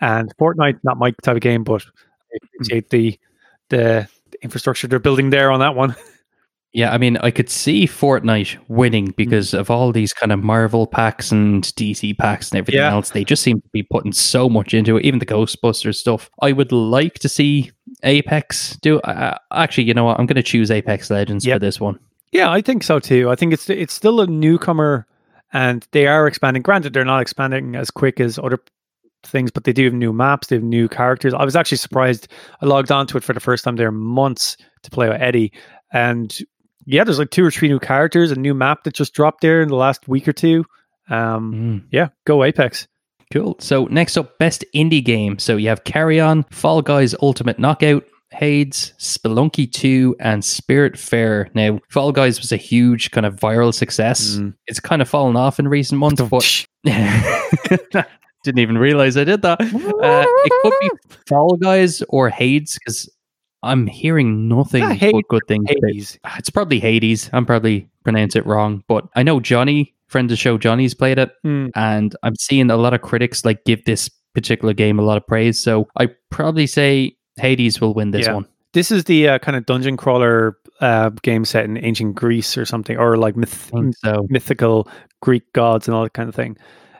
[0.00, 1.84] And Fortnite, not my type of game, but
[2.32, 3.18] I appreciate the
[3.70, 5.94] the, the infrastructure they're building there on that one.
[6.72, 10.86] Yeah, I mean, I could see Fortnite winning because of all these kind of Marvel
[10.86, 12.92] packs and DC packs and everything Yeah.
[12.92, 13.10] else.
[13.10, 16.30] They just seem to be putting so much into it, even the Ghostbusters stuff.
[16.42, 17.72] I would like to see
[18.04, 19.00] Apex do.
[19.00, 20.20] Uh, actually, you know what?
[20.20, 21.56] I'm going to choose Apex Legends Yep.
[21.56, 21.98] for this one.
[22.30, 23.28] Yeah, I think so too.
[23.30, 25.08] I think it's it's still a newcomer,
[25.52, 26.62] and they are expanding.
[26.62, 28.60] Granted, they're not expanding as quick as other
[29.24, 30.46] things, but they do have new maps.
[30.46, 31.34] They have new characters.
[31.34, 32.28] I was actually surprised.
[32.62, 35.52] I logged onto it for the first time there months to play with Eddie,
[35.92, 36.38] and
[36.86, 39.62] yeah, there's like two or three new characters, a new map that just dropped there
[39.62, 40.64] in the last week or two.
[41.08, 41.82] Um, Mm.
[41.90, 42.86] yeah, go Apex.
[43.32, 43.56] Cool.
[43.60, 45.38] So next up, best indie game.
[45.38, 51.48] So you have Carrion, Fall Guys Ultimate Knockout, Hades, Spelunky 2, and Spiritfarer.
[51.54, 54.36] Now, Fall Guys was a huge kind of viral success.
[54.36, 54.54] Mm.
[54.66, 56.66] It's kind of fallen off in recent months, but
[58.44, 59.60] didn't even realize I did that.
[59.60, 59.66] Uh,
[60.26, 60.90] it could be
[61.28, 63.08] Fall Guys or Hades because
[63.62, 65.66] I'm hearing nothing Ah, but good things.
[65.68, 66.18] Hades.
[66.38, 67.28] It's probably Hades.
[67.32, 71.18] I'm probably pronounce it wrong, but I know Johnny, friend of the show, Johnny's played
[71.18, 71.66] it Hmm.
[71.74, 75.26] and I'm seeing a lot of critics like give this particular game a lot of
[75.26, 75.58] praise.
[75.60, 78.34] So I probably say Hades will win this Yeah.
[78.34, 78.46] one.
[78.72, 82.64] This is the uh, kind of dungeon crawler uh, game set in ancient Greece or
[82.64, 83.70] something, or like myth-
[84.04, 84.26] so.
[84.30, 84.88] mythical
[85.20, 86.56] Greek gods and all that kind of thing.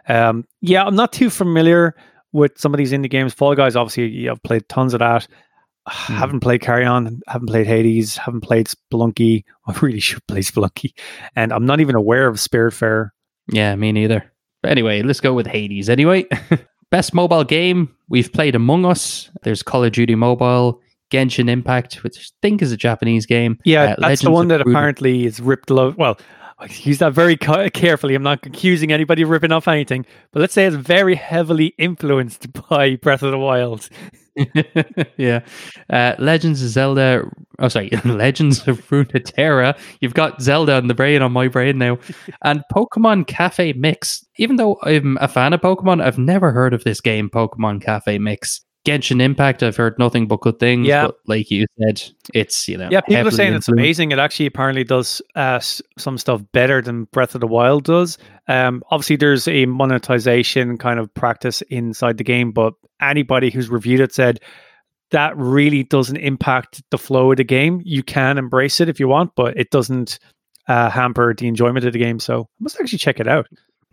[0.09, 1.95] Um, yeah, I'm not too familiar
[2.33, 3.33] with some of these indie games.
[3.33, 5.27] Fall Guys, obviously, I've played tons of that.
[5.87, 9.45] Haven't played Carrion, haven't played Hades, haven't played Spelunky.
[9.67, 10.93] I really should play Spelunky,
[11.37, 13.11] and I'm not even aware of Spiritfarer.
[13.51, 14.31] Yeah, me neither.
[14.63, 15.89] But anyway, let's go with Hades.
[15.89, 16.27] Anyway,
[16.91, 19.31] best mobile game we've played Among Us.
[19.43, 23.59] There's Call of Duty Mobile, Genshin Impact, which I think is a Japanese game.
[23.65, 25.95] Yeah, Uh, that's Legends the one that apparently is ripped low.
[25.97, 26.19] Well,
[26.59, 28.15] I use that very carefully.
[28.15, 32.49] I'm not accusing anybody of ripping off anything, but let's say it's very heavily influenced
[32.69, 33.89] by Breath of the Wild.
[35.17, 35.41] yeah.
[35.89, 37.23] Uh, Legends of Zelda.
[37.59, 37.91] Oh, sorry.
[38.05, 39.79] Legends of Runeterra.
[40.01, 41.99] You've got Zelda in the brain on my brain now.
[42.43, 44.25] And Pokemon Cafe Mix.
[44.39, 48.19] Even though I'm a fan of Pokemon, I've never heard of this game, Pokemon Cafe
[48.19, 48.63] Mix.
[48.87, 50.87] Genshin Impact, I've heard nothing but good things.
[50.87, 51.07] Yeah.
[51.07, 52.89] But like you said, it's, you know.
[52.91, 54.13] Yeah, people are saying it's amazing.
[54.13, 58.17] It actually apparently does uh, some stuff better than Breath of the Wild does.
[58.49, 64.01] Um, obviously, there's a monetization kind of practice inside the game, but anybody who's reviewed
[64.01, 64.41] it said
[65.11, 67.83] that really doesn't impact the flow of the game.
[67.85, 70.19] You can embrace it if you want, but it doesn't
[70.69, 72.21] uh, hamper the enjoyment of the game.
[72.21, 73.47] So I must actually check it out.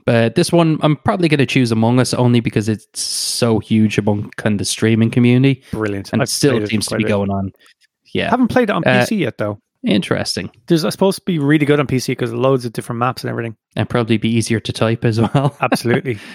[0.07, 3.97] But this one, I'm probably going to choose Among Us only because it's so huge
[3.97, 6.13] among kind of the streaming community Brilliant.
[6.13, 7.51] and I've it still seems to be going on.
[8.13, 9.59] Yeah, I haven't played it on Uh, PC yet, though.
[9.85, 10.49] interesting.
[10.67, 13.29] There's uh, supposed to be really good on PC because loads of different maps and
[13.29, 13.57] everything.
[13.75, 15.55] And probably be easier to type as well.
[15.61, 16.17] Absolutely.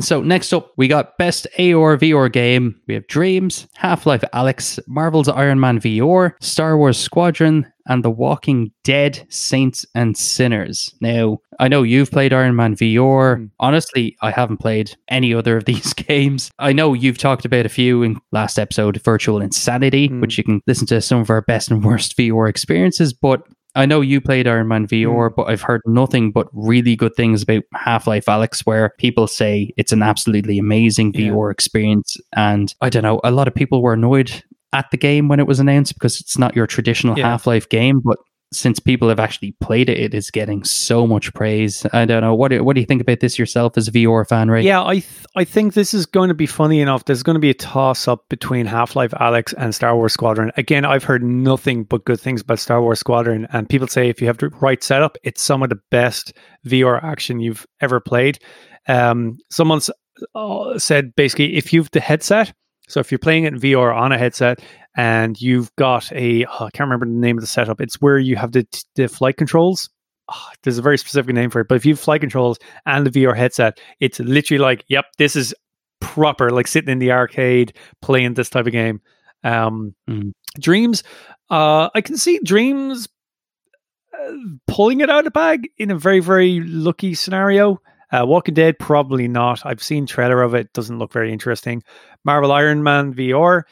[0.00, 2.80] So next up, we got best AR VR game.
[2.86, 8.10] We have Dreams, Half Life Alyx, Marvel's Iron Man VR, Star Wars Squadron, and The
[8.10, 10.94] Walking Dead: Saints and Sinners.
[11.00, 13.36] Now, I know you've played Iron Man VR.
[13.38, 13.44] Hmm.
[13.58, 16.50] Honestly, I haven't played any other of these games.
[16.58, 20.20] I know you've talked about a few in last episode, Virtual Insanity, Hmm.
[20.20, 23.42] which you can listen to some of our best and worst VR experiences, but
[23.74, 27.42] I know you played Iron Man VR, but I've heard nothing but really good things
[27.42, 31.28] about Half Life Alyx, where people say it's an absolutely amazing Yeah.
[31.30, 32.16] VR experience.
[32.34, 34.42] And I don't know, a lot of people were annoyed
[34.72, 37.30] at the game when it was announced because it's not your traditional Yeah.
[37.30, 38.00] Half Life game.
[38.04, 38.18] But
[38.50, 41.84] since people have actually played it, it is getting so much praise.
[41.92, 42.34] I don't know.
[42.34, 44.62] What do, what do you think about this yourself as a VR fan, Ray?
[44.62, 47.04] Yeah, I th- I think this is going to be funny enough.
[47.04, 50.50] There's going to be a toss up between Half Life Alyx and Star Wars Squadron.
[50.56, 54.20] Again, I've heard nothing but good things about Star Wars Squadron, and people say if
[54.20, 56.32] you have the right setup, it's some of the best
[56.66, 58.38] VR action you've ever played.
[58.86, 59.90] Um, someone's
[60.34, 62.54] uh, said basically if you've the headset,
[62.88, 64.60] so if you're playing it in VR on a headset
[64.96, 67.80] and you've got a oh, I can't remember the name of the setup.
[67.80, 69.88] It's where you have the the flight controls.
[70.30, 73.06] Oh, there's a very specific name for it, but if you have flight controls and
[73.06, 75.54] the VR headset, it's literally like, yep, this is
[76.00, 79.00] proper, like sitting in the arcade playing this type of game.
[79.44, 80.32] Um, Mm.
[80.58, 81.02] Dreams,
[81.50, 83.08] uh, I can see Dreams
[84.12, 84.32] uh,
[84.66, 87.78] pulling it out of the bag in a very, very lucky scenario.
[88.10, 89.64] Uh, Walking Dead, probably not.
[89.64, 91.82] I've seen trailer of it; doesn't look very interesting.
[92.24, 93.62] Marvel Iron Man VR,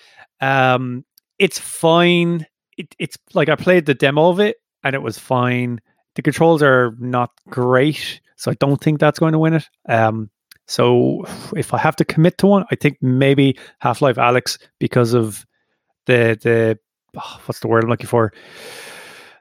[0.40, 1.04] um,
[1.38, 2.46] it's fine.
[2.76, 5.80] It, it's like I played the demo of it, and it was fine.
[6.14, 9.68] The controls are not great, so I don't think that's going to win it.
[9.88, 10.30] Um,
[10.66, 11.24] so
[11.56, 15.46] if I have to commit to one, I think maybe Half Life Alyx because of
[16.06, 16.78] the the
[17.16, 18.32] oh, what's the word I'm looking for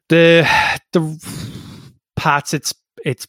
[0.09, 0.47] the
[0.93, 3.27] the paths it's it's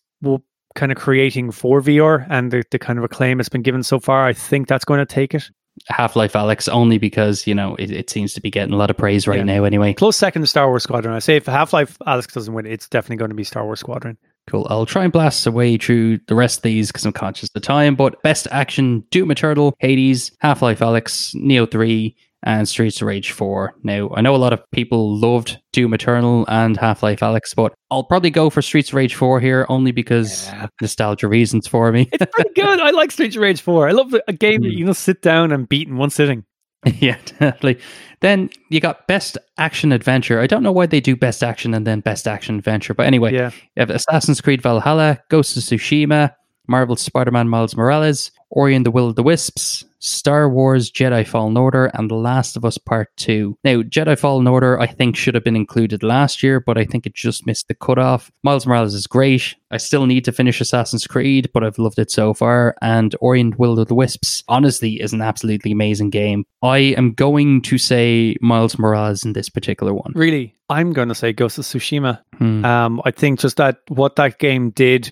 [0.77, 3.99] kind of creating for VR and the, the kind of acclaim it's been given so
[3.99, 4.25] far.
[4.27, 5.51] I think that's going to take it.
[5.89, 8.89] Half Life Alyx only because, you know, it, it seems to be getting a lot
[8.91, 9.45] of praise right Yeah.
[9.45, 9.93] now anyway.
[9.93, 11.15] Close second to Star Wars Squadron.
[11.15, 13.81] I say if Half Life Alyx doesn't win, it's definitely going to be Star Wars
[13.81, 14.17] Squadron.
[14.47, 14.67] Cool.
[14.71, 17.61] I'll try and blast away through the rest of these because I'm conscious of the
[17.61, 17.97] time.
[17.97, 23.33] But best action: Doom Eternal, Hades, Half Life Alyx, Nioh Three, and Streets of Rage
[23.33, 23.75] Four.
[23.83, 27.75] Now I know a lot of people loved Doom Eternal and Half Life Alyx, but
[27.91, 30.69] I'll probably go for Streets of Rage Four here only because Yeah.
[30.81, 32.09] nostalgia reasons for me.
[32.13, 32.81] It's pretty good.
[32.81, 33.89] I like Streets of Rage 4.
[33.89, 34.77] I love the- a game that Mhm.
[34.79, 36.45] you know sit down and beat in one sitting.
[37.01, 37.79] yeah, definitely.
[38.21, 40.41] Then you got best action adventure.
[40.41, 43.35] I don't know why they do best action and then best action adventure, but anyway,
[43.35, 43.51] Yeah.
[43.75, 46.33] You have Assassin's Creed Valhalla, Ghost of Tsushima,
[46.69, 51.57] Marvel's Spider-Man Miles Morales, Ori and the Will of the Wisps, Star Wars Jedi Fallen
[51.57, 53.59] Order, and The Last of Us Part 2.
[53.65, 57.07] Now, Jedi Fallen Order, I think, should have been included last year, but I think
[57.07, 58.31] it just missed the cutoff.
[58.43, 59.57] Miles Morales is great.
[59.71, 62.77] I still need to finish Assassin's Creed, but I've loved it so far.
[62.81, 66.45] And Ori and the Will of the Wisps, honestly, is an absolutely amazing game.
[66.63, 70.13] I am going to say Miles Morales in this particular one.
[70.15, 72.21] Really, I'm going to say Ghost of Tsushima.
[72.39, 72.65] Hmm.
[72.65, 75.11] Um, I think just that what that game did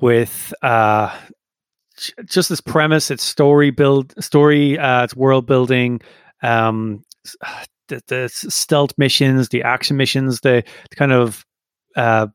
[0.00, 1.16] with uh,
[2.24, 6.00] just this premise, its story build, story, uh, its world building,
[6.42, 7.04] um,
[7.88, 11.44] the, the stealth missions, the action missions, the, the kind of
[11.96, 12.28] uh,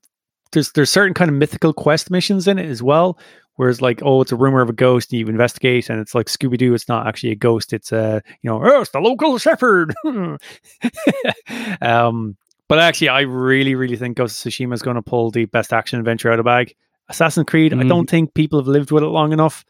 [0.52, 3.18] there's there's certain kind of mythical quest missions in it as well.
[3.56, 6.26] Whereas like, oh, it's a rumor of a ghost, and you investigate, and it's like
[6.26, 6.74] Scooby Doo.
[6.74, 7.72] It's not actually a ghost.
[7.72, 9.94] It's a you know, oh, it's the local shepherd.
[11.82, 12.36] um,
[12.68, 15.74] but actually, I really, really think Ghost of Tsushima is going to pull the best
[15.74, 16.76] action adventure out of bag.
[17.10, 17.90] Assassin's Creed, I Mm.
[17.90, 19.66] don't think people have lived with it long enough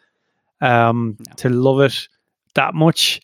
[0.61, 2.07] um, to love it
[2.55, 3.19] that much.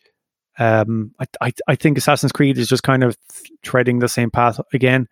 [0.58, 3.16] Um, I, I, I think Assassin's Creed is just kind of
[3.62, 5.08] treading the same path again.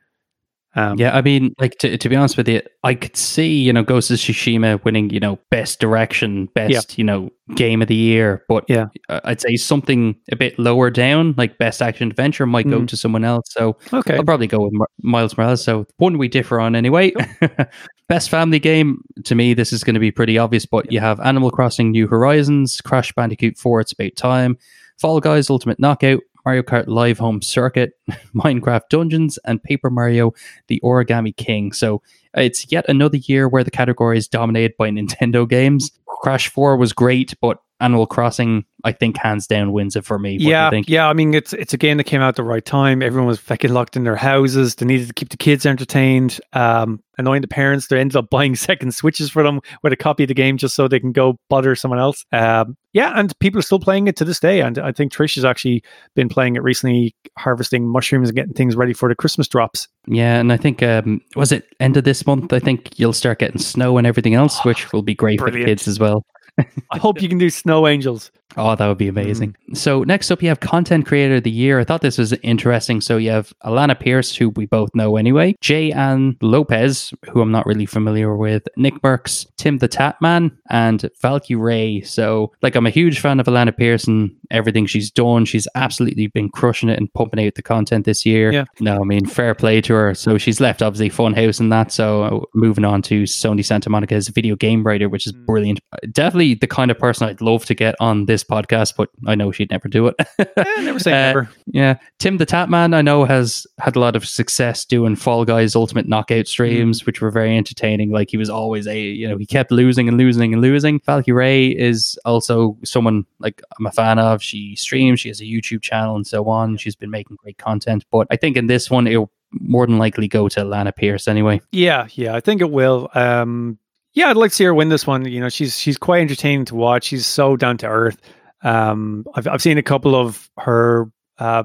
[0.75, 3.73] Um, Yeah, I mean, like to, to be honest with you, I could see you
[3.73, 7.95] know Ghost of Tsushima winning you know best direction, best you know game of the
[7.95, 8.87] year, but Yeah.
[9.09, 12.89] I'd say something a bit lower down, like best action adventure, might go Mm.
[12.89, 13.47] to someone else.
[13.49, 14.17] So Okay.
[14.17, 15.65] I'll probably go with Mar- Miles Morales.
[15.65, 17.13] So one we differ on anyway.
[18.09, 21.21] Best family game to me, this is going to be pretty obvious, but you have
[21.21, 24.57] Animal Crossing: New Horizons, Crash Bandicoot 4: It's About Time,
[24.99, 27.93] Fall Guys: Ultimate Knockout, Mario Kart Live Home Circuit,
[28.35, 30.33] Minecraft Dungeons, and Paper Mario:
[30.69, 31.73] The Origami King.
[31.73, 32.03] So
[32.35, 35.91] it's yet another year where the category is dominated by Nintendo games.
[36.23, 40.35] Crash 4 was great, but Animal Crossing, I think, hands down wins it for me.
[40.35, 40.89] What do you yeah, think?
[40.89, 41.09] yeah.
[41.09, 43.03] I mean, it's it's a game that came out at the right time.
[43.03, 44.75] Everyone was fucking locked in their houses.
[44.75, 46.41] They needed to keep the kids entertained.
[46.53, 47.89] Um, annoying the parents.
[47.89, 50.75] They ended up buying second switches for them with a copy of the game just
[50.75, 52.25] so they can go bother someone else.
[52.33, 54.61] Um, yeah, and people are still playing it to this day.
[54.61, 55.83] And I think Trish has actually
[56.15, 59.89] been playing it recently, harvesting mushrooms and getting things ready for the Christmas drops.
[60.07, 62.53] Yeah, and I think um, was it end of this month?
[62.53, 65.65] I think you'll start getting snow and everything else, which will be great for the
[65.65, 66.25] kids as well.
[66.91, 68.31] I hope you can do Snow Angels.
[68.57, 69.55] Oh, that would be amazing.
[69.75, 71.79] So next up, you have content creator of the year.
[71.79, 73.01] I thought this was interesting.
[73.01, 77.53] So you have Alanah Pearce, who we both know anyway, Jay Ann Lopez, who I'm
[77.53, 82.05] not really familiar with, NickMercs, Tim the Tatman, and Valkyrae.
[82.07, 85.45] So like, I'm a huge fan of Alanah Pearce and everything she's done.
[85.45, 88.51] She's absolutely been crushing it and pumping out the content this year.
[88.51, 88.65] Yeah.
[88.81, 90.15] No, I mean fair play to her.
[90.15, 91.93] So she's left obviously Funhaus and that.
[91.93, 95.45] So uh, moving on to Sony Santa Monica as video game writer, which is Mm.
[95.47, 95.81] brilliant.
[96.11, 99.53] Definitely the kind of person I'd love to get on this podcast, but I know
[99.53, 100.15] she'd never do it.
[100.39, 100.45] Eh,
[100.83, 101.51] never say Uh, never.
[101.67, 105.75] Yeah, Tim the Tatman, I know has had a lot of success doing Fall Guys
[105.77, 106.49] Ultimate Knockout Mm.
[106.49, 108.11] streams, which were very entertaining.
[108.11, 111.01] Like he was always a, you know, he kept losing and losing and losing.
[111.01, 114.43] Valkyrae is also someone like I'm a fan of.
[114.43, 116.77] She streams, she has a YouTube channel, and so on.
[116.77, 120.29] She's been making great content, but I think in this one it'll more than likely
[120.29, 121.61] go to Lana Pearce anyway.
[121.73, 123.09] Yeah, yeah, I think it will.
[123.15, 123.79] Um,
[124.15, 125.25] yeah, I'd like to see her win this one.
[125.27, 127.05] You know, she's she's quite entertaining to watch.
[127.05, 128.21] She's so down to earth.
[128.63, 131.65] Um, I've I've seen a couple of her uh,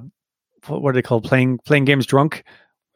[0.67, 1.23] what, are they called?
[1.23, 2.43] Playing playing games drunk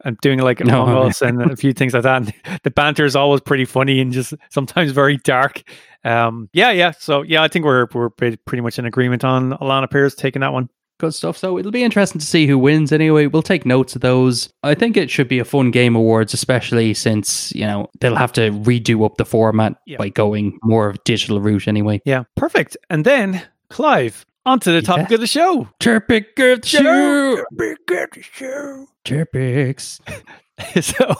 [0.04, 0.60] and doing like.
[0.68, 2.22] Among Us and a few things like that.
[2.22, 5.62] And the banter is always pretty funny and just sometimes very dark.
[6.04, 6.92] Um, yeah, yeah.
[6.92, 10.40] So yeah, I think we're we're pretty pretty much in agreement on Alanah Pearce taking
[10.40, 10.68] that one.
[10.98, 11.36] Good stuff.
[11.38, 13.26] So it'll be interesting to see who wins anyway.
[13.28, 14.48] We'll take notes of those.
[14.64, 18.32] I think it should be a fun game awards, especially since, you know, they'll have
[18.32, 19.96] to redo up the format Yeah.
[19.98, 22.00] by going more of digital route anyway.
[22.04, 22.76] Yeah, perfect.
[22.90, 25.14] And then Clive, onto the topic Yeah.
[25.14, 25.68] of the show.
[25.78, 27.36] Topic of Show.
[27.36, 28.86] Topic of the show.
[29.04, 30.00] Topics.
[30.80, 31.14] so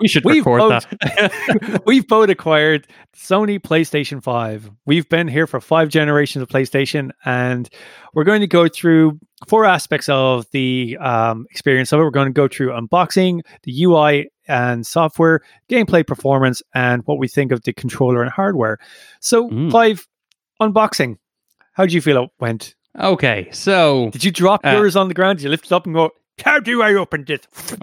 [0.00, 4.70] We should we've record both, we've both acquired Sony PlayStation 5.
[4.86, 7.68] We've been here for five generations of PlayStation, and
[8.14, 12.02] we're going to go through four aspects of the um, experience of it.
[12.02, 17.28] We're going to go through unboxing, the UI and software, gameplay performance, and what we
[17.28, 18.78] think of the controller and hardware.
[19.20, 19.70] So, Mm.
[19.70, 20.06] Clive,
[20.60, 21.16] unboxing.
[21.72, 22.74] How did you feel it went?
[22.98, 25.38] Okay, so Did you drop Uh, yours on the ground?
[25.38, 26.10] Did you lift it up and go,
[26.44, 27.40] How do I open this?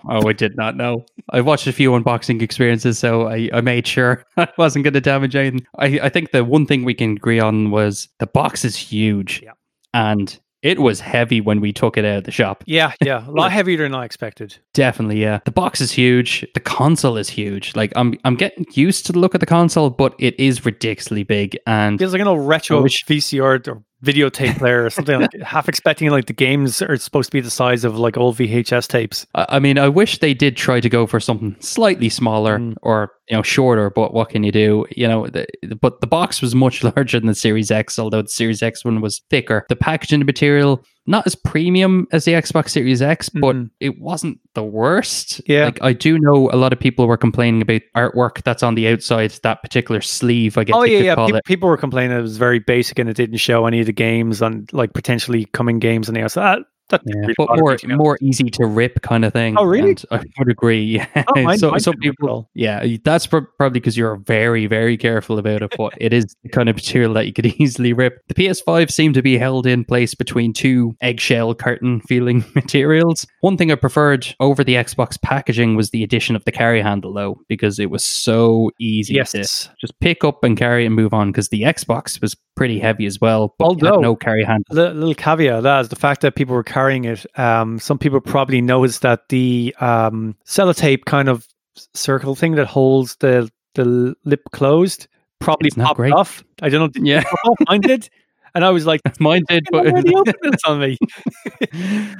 [0.10, 1.06] oh, I did not know.
[1.30, 5.02] I watched a few unboxing experiences, so I, I made sure I wasn't going to
[5.02, 5.66] damage anything.
[5.78, 9.42] I, I think the one thing we can agree on was the box is huge,
[9.44, 9.52] Yeah.
[9.94, 12.64] and it was heavy when we took it out of the shop.
[12.66, 13.28] Yeah, yeah.
[13.28, 14.58] A lot heavier than I expected.
[14.74, 15.40] Definitely, yeah.
[15.46, 16.46] The box is huge.
[16.56, 17.76] The console is huge.
[17.76, 21.24] Like I'm, I'm getting used to the look of the console, but it is ridiculously
[21.24, 21.58] big.
[21.68, 26.10] And feels like an old retro VCR or videotape player or something like half expecting
[26.10, 29.26] like the games are supposed to be the size of like old VHS tapes.
[29.36, 32.76] I mean, I wish they did try to go for something slightly smaller Mm.
[32.82, 33.90] or you know shorter.
[33.90, 34.86] But what can you do?
[34.96, 35.46] You know, the,
[35.82, 39.02] but the box was much larger than the Series X, although the Series X one
[39.02, 39.66] was thicker.
[39.70, 43.70] The packaging material not as premium as the Xbox Series X, but Mhm.
[43.80, 45.42] it wasn't the worst.
[45.48, 45.66] Yeah.
[45.66, 48.88] like I do know a lot of people were complaining about artwork that's on the
[48.90, 50.58] outside that particular sleeve.
[50.58, 51.16] I guess Oh you yeah, could yeah.
[51.16, 51.46] call Pe- it.
[51.46, 54.42] people were complaining it was very basic and it didn't show any of the games
[54.42, 57.94] and like potentially coming games and the that that Yeah, but more me, to be
[57.94, 58.04] honest.
[58.04, 59.56] more easy to rip kind of thing.
[59.58, 59.90] Oh, really?
[59.92, 60.84] And I would agree.
[60.98, 61.24] Yeah.
[61.36, 64.16] Oh, mine- so mine some didn't rip at people, yeah, that's pro- probably because you're
[64.18, 65.74] very very careful about it.
[65.78, 68.20] But it is the kind of material that you could easily rip.
[68.28, 73.26] The PS5 seemed to be held in place between two eggshell carton feeling materials.
[73.42, 77.14] One thing I preferred over the Xbox packaging was the addition of the carry handle,
[77.14, 79.32] though, because it was so easy Yes.
[79.34, 79.40] to
[79.80, 81.32] just pick up and carry and move on.
[81.32, 84.66] Because the Xbox was pretty heavy as well, but Although- no carry handle.
[84.72, 87.26] Li- little caveat that is the fact that people were carrying it.
[87.40, 91.48] Um, some people probably noticed that the um, sellotape kind of
[91.94, 95.08] circle thing that holds the the lip closed
[95.40, 96.14] probably It's not popped great.
[96.14, 96.44] off.
[96.62, 97.04] I don't know.
[97.06, 97.24] Yeah.
[97.70, 98.10] it
[98.62, 98.64] pop off?
[98.64, 98.64] Mine did.
[98.64, 100.16] and I was like, Mine did, "Why but he
[100.68, 100.98] on me?"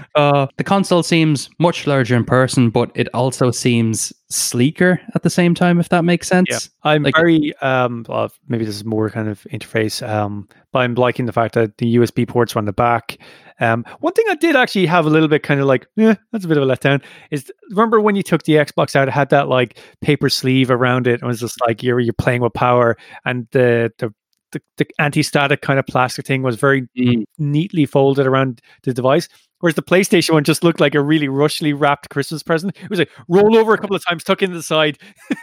[0.16, 5.30] uh, the console seems much larger in person, but it also seems sleeker at the
[5.30, 5.80] same time.
[5.80, 6.48] If that makes sense.
[6.50, 6.60] Yeah,
[6.92, 8.06] I'm Like- very um.
[8.08, 10.08] Well, maybe this is more kind of interface.
[10.08, 13.18] Um, but I'm liking the fact that the USB ports are on the back.
[13.60, 16.46] Um, one thing I did actually have a little bit kind of like, yeah, that's
[16.46, 17.02] a bit of a letdown.
[17.32, 21.08] Is remember when you took the Xbox out, it had that like paper sleeve around
[21.08, 24.14] it, and it was just like you're you're playing with power, and the the
[24.52, 27.24] the, the anti-static kind of plastic thing was very Mm.
[27.38, 29.28] neatly folded around the device.
[29.60, 32.78] Whereas the PlayStation one just looked like a really rushly wrapped Christmas present.
[32.82, 35.00] It was like roll over a couple of times, tuck into the side.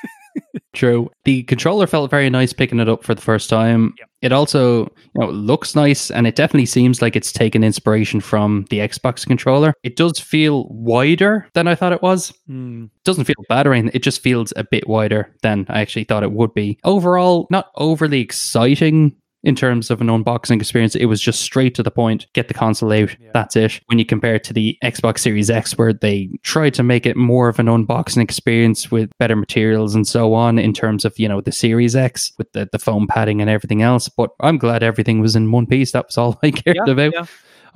[0.74, 1.10] True.
[1.24, 3.94] The controller felt very nice picking it up for the first time.
[3.98, 4.08] Yep.
[4.22, 8.64] It also, you know, looks nice and it definitely seems like it's taken inspiration from
[8.70, 9.74] the Xbox controller.
[9.82, 12.32] It does feel wider than I thought it was.
[12.46, 12.86] Hmm.
[13.04, 13.92] doesn't feel bad or anything.
[13.94, 16.78] It just feels a bit wider than I actually thought it would be.
[16.84, 20.96] Overall, not overly exciting in terms of an unboxing experience.
[20.96, 22.26] It was just straight to the point.
[22.32, 23.16] Get the console out.
[23.20, 23.30] Yeah.
[23.34, 23.80] That's it.
[23.86, 27.16] When you compare it to the Xbox Series X, where they tried to make it
[27.16, 31.28] more of an unboxing experience with better materials and so on, in terms of you
[31.28, 34.08] know the Series X with the the foam padding and everything else.
[34.08, 35.92] But I'm glad everything was in one piece.
[35.92, 37.12] That was all I cared about.
[37.14, 37.26] yeah.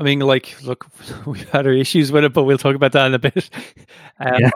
[0.00, 0.86] I mean, like, look,
[1.26, 3.50] we've had our issues with it, but we'll talk about that in a bit.
[4.20, 4.50] Um,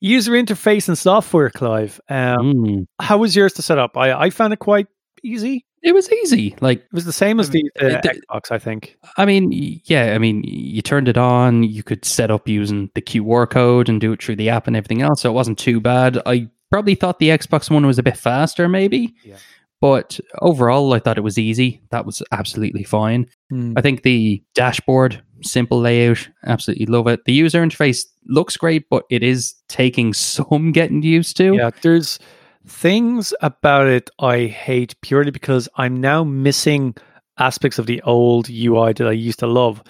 [0.00, 2.00] user interface and software, Clive.
[2.08, 2.86] Um, Mm.
[2.98, 3.96] how was yours to set up?
[3.96, 4.86] I, I found it quite
[5.22, 5.66] easy.
[5.82, 6.54] It was easy.
[6.60, 8.96] Like It was the same as the, the It- it- Xbox, I think.
[9.16, 9.50] I mean,
[9.84, 13.88] yeah, I mean, you turned it on, you could set up using the QR code
[13.88, 15.22] and do it through the app and everything else.
[15.22, 16.20] So it wasn't too bad.
[16.26, 19.14] I probably thought the Xbox one was a bit faster, maybe.
[19.24, 19.36] Yeah.
[19.80, 21.80] But overall, I thought it was easy.
[21.90, 23.26] That was absolutely fine.
[23.48, 23.72] Hmm.
[23.76, 27.24] I think the dashboard, simple layout, absolutely love it.
[27.24, 31.54] The user interface looks great, but it is taking some getting used to.
[31.54, 32.18] Yeah, there's
[32.66, 36.94] things about it I hate purely because I'm now missing
[37.38, 39.82] aspects of the old UI that I used to love.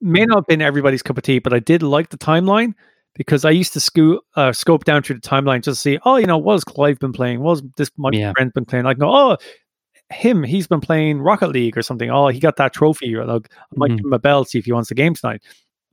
[0.00, 2.74] May not have been everybody's cup of tea, but I did like the timeline
[3.14, 6.16] because I used to sco- uh, scope down through the timeline just to see, oh,
[6.16, 7.40] you know, what has Clive been playing?
[7.40, 8.32] What has this my Yeah.
[8.32, 8.84] friend been playing?
[8.84, 9.36] Like, oh,
[10.10, 12.10] him, he's been playing Rocket League or something.
[12.10, 13.14] Oh, he got that trophy.
[13.16, 13.96] Like, I might Mhm.
[13.98, 15.42] give him a bell, see if he wants the game tonight.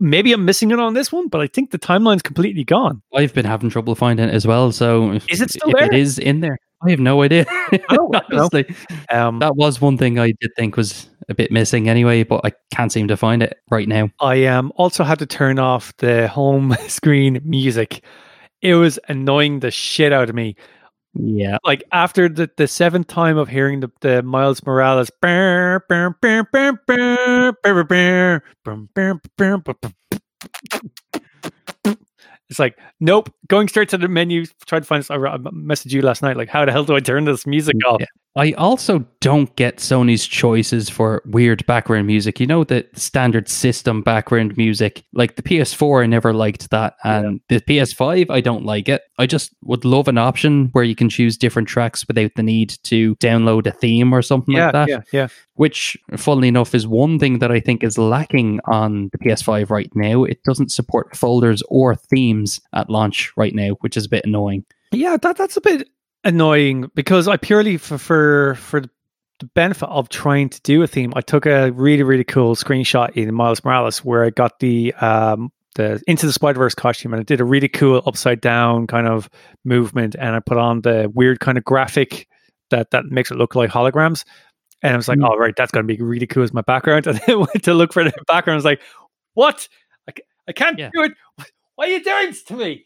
[0.01, 3.03] Maybe I'm missing it on this one, but I think the timeline's completely gone.
[3.13, 4.71] I've been having trouble finding it as well.
[4.71, 5.85] So if, Is it still there?
[5.85, 7.45] it is in there, I have no idea.
[7.47, 8.21] Oh, I don't know.
[8.33, 8.75] Honestly.
[9.11, 12.51] Um, That was one thing I did think was a bit missing anyway, but I
[12.73, 14.09] can't seem to find it right now.
[14.19, 18.03] I um, also had to turn off the home screen music.
[18.63, 20.55] It was annoying the shit out of me.
[21.13, 21.57] Yeah.
[21.63, 25.11] Like after the, the seventh time of hearing the, the Miles Morales
[32.49, 36.21] It's like, nope, going straight to the menu, tried to find I messaged you last
[36.21, 38.01] night, like how the hell do I turn this music off?
[38.01, 38.07] Yeah.
[38.33, 42.39] I also don't get Sony's choices for weird background music.
[42.39, 45.03] You know, the standard system background music.
[45.11, 46.93] Like the PS4, I never liked that.
[47.03, 49.01] And the PS5, I don't like it.
[49.17, 52.75] I just would love an option where you can choose different tracks without the need
[52.83, 54.89] to download a theme or something Yeah, like that.
[54.89, 55.27] yeah, yeah.
[55.55, 59.91] which funnily enough is one thing that I think is lacking on the PS5 right
[59.93, 60.23] now.
[60.23, 64.63] It doesn't support folders or themes at launch right now, which is a bit annoying.
[64.93, 65.89] Yeah, that that's a bit
[66.23, 68.89] annoying because I purely for for for the
[69.55, 73.33] benefit of trying to do a theme, I took a really really cool screenshot in
[73.33, 77.23] Miles Morales where I got the um the into the Spider Verse costume and I
[77.23, 79.29] did a really cool upside down kind of
[79.63, 82.27] movement and I put on the weird kind of graphic
[82.71, 84.23] that that makes it look like holograms.
[84.83, 85.29] And I was like, Mm.
[85.29, 87.05] oh right, that's going to be really cool as my background.
[87.07, 88.55] And then went to look for the background.
[88.55, 88.81] I was like,
[89.33, 89.67] what?
[90.09, 90.13] I,
[90.47, 90.89] I can't Yeah.
[90.93, 91.11] do it.
[91.75, 92.85] Why are you doing this to me?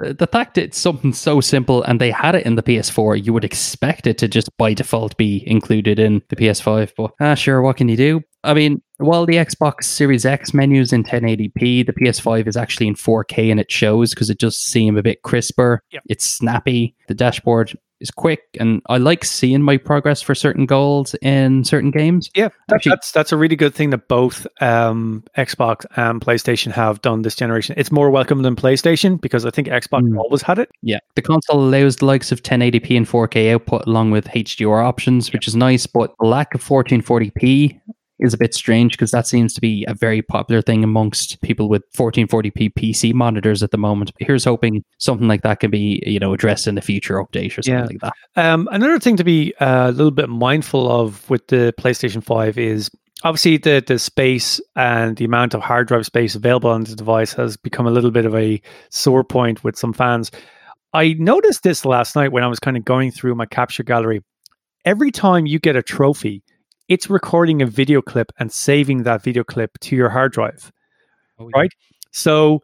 [0.00, 3.44] The fact it's something so simple and they had it in the PS4, you would
[3.44, 6.92] expect it to just by default be included in the PS5.
[6.96, 8.22] But ah, sure, what can you do?
[8.42, 12.94] I mean, while the Xbox Series X menu's in 1080p, the PS5 is actually in
[12.94, 15.82] 4K and it shows because it does seem a bit crisper.
[15.90, 16.02] Yep.
[16.08, 16.94] It's snappy.
[17.08, 21.90] The dashboard is quick, and I like seeing my progress for certain goals in certain
[21.90, 22.30] games.
[22.34, 26.72] Yeah, that, Actually- that's that's a really good thing that both um, Xbox and PlayStation
[26.72, 27.74] have done this generation.
[27.78, 30.18] It's more welcome than PlayStation because I think Xbox Mm.
[30.18, 30.70] always had it.
[30.82, 35.32] Yeah, the console allows the likes of 1080p and 4K output along with HDR options,
[35.32, 37.80] which is nice, but the lack of 1440p
[38.20, 41.68] is a bit strange because that seems to be a very popular thing amongst people
[41.68, 44.12] with 1440p PC monitors at the moment.
[44.18, 47.62] Here's hoping something like that can be, you know, addressed in a future update or
[47.62, 47.84] something Yeah.
[47.84, 48.12] like that.
[48.36, 52.58] Um, another thing to be uh, a little bit mindful of with the PlayStation Five
[52.58, 52.90] is
[53.24, 57.32] obviously the the space and the amount of hard drive space available on the device
[57.34, 58.60] has become a little bit of a
[58.90, 60.30] sore point with some fans.
[60.92, 64.22] I noticed this last night when I was kind of going through my capture gallery.
[64.84, 66.42] Every time you get a trophy,
[66.90, 70.72] it's recording a video clip and saving that video clip to your hard drive.
[71.38, 71.72] Oh, right.
[72.10, 72.62] So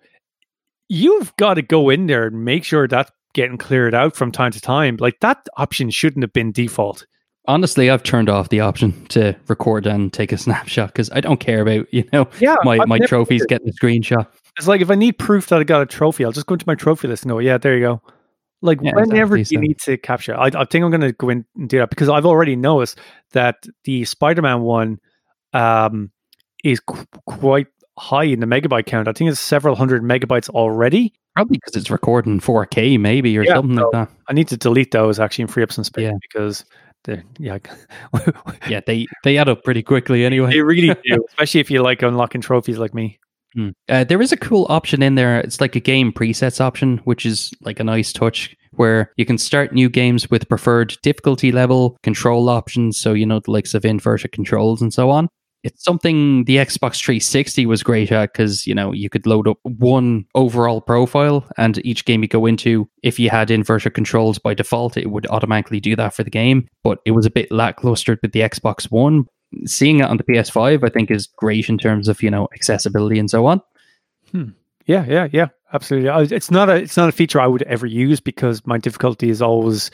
[0.89, 4.51] you've got to go in there and make sure that's getting cleared out from time
[4.51, 4.97] to time.
[4.99, 7.07] Like that option shouldn't have been default.
[7.47, 11.39] Honestly, I've turned off the option to record and take a snapshot because I don't
[11.39, 14.27] care about you know Yeah, my I've my trophies getting a screenshot.
[14.59, 16.67] It's like if I need proof that I got a trophy, I'll just go into
[16.67, 18.03] my trophy list and go, yeah, there you go.
[18.63, 21.45] Like Yeah, whenever you need to capture, I, I think I'm going to go in
[21.57, 22.99] and do that because I've already noticed
[23.33, 24.99] that the Spider-Man one
[25.53, 26.11] um,
[26.65, 27.67] is qu- quite
[27.99, 29.09] high in the megabyte count.
[29.09, 31.13] I think it's several hundred megabytes already.
[31.35, 34.11] Probably because it's recording 4K maybe or Yeah, something so- like that.
[34.29, 36.13] I need to delete those actually and free up some space Yeah.
[36.23, 36.65] because
[37.05, 37.59] they're yeah,
[38.69, 40.51] Yeah, they they add up pretty quickly anyway.
[40.51, 41.25] they really do.
[41.29, 43.19] Especially if you like unlocking trophies like me.
[43.57, 43.71] Hmm.
[43.89, 45.41] Uh, there is a cool option in there.
[45.41, 49.39] It's like a game presets option, which is like a nice touch where you can
[49.39, 52.99] start new games with preferred difficulty level, control options.
[52.99, 55.29] So, you know, the likes of inverted controls and so on.
[55.65, 59.57] It's something the Xbox 360 was great at because, you know, you could load up
[59.63, 64.53] one overall profile and each game you go into, if you had inverted controls by
[64.53, 66.69] default, it would automatically do that for the game.
[66.85, 69.25] But it was a bit lackluster with the Xbox One
[69.65, 73.19] seeing it on the PS5, I think, is great in terms of you know accessibility
[73.19, 73.63] and so on.
[74.87, 76.09] Yeah, yeah, yeah, absolutely.
[76.11, 79.31] I, it's not a it's not a feature I would ever use because my difficulty
[79.31, 79.91] is always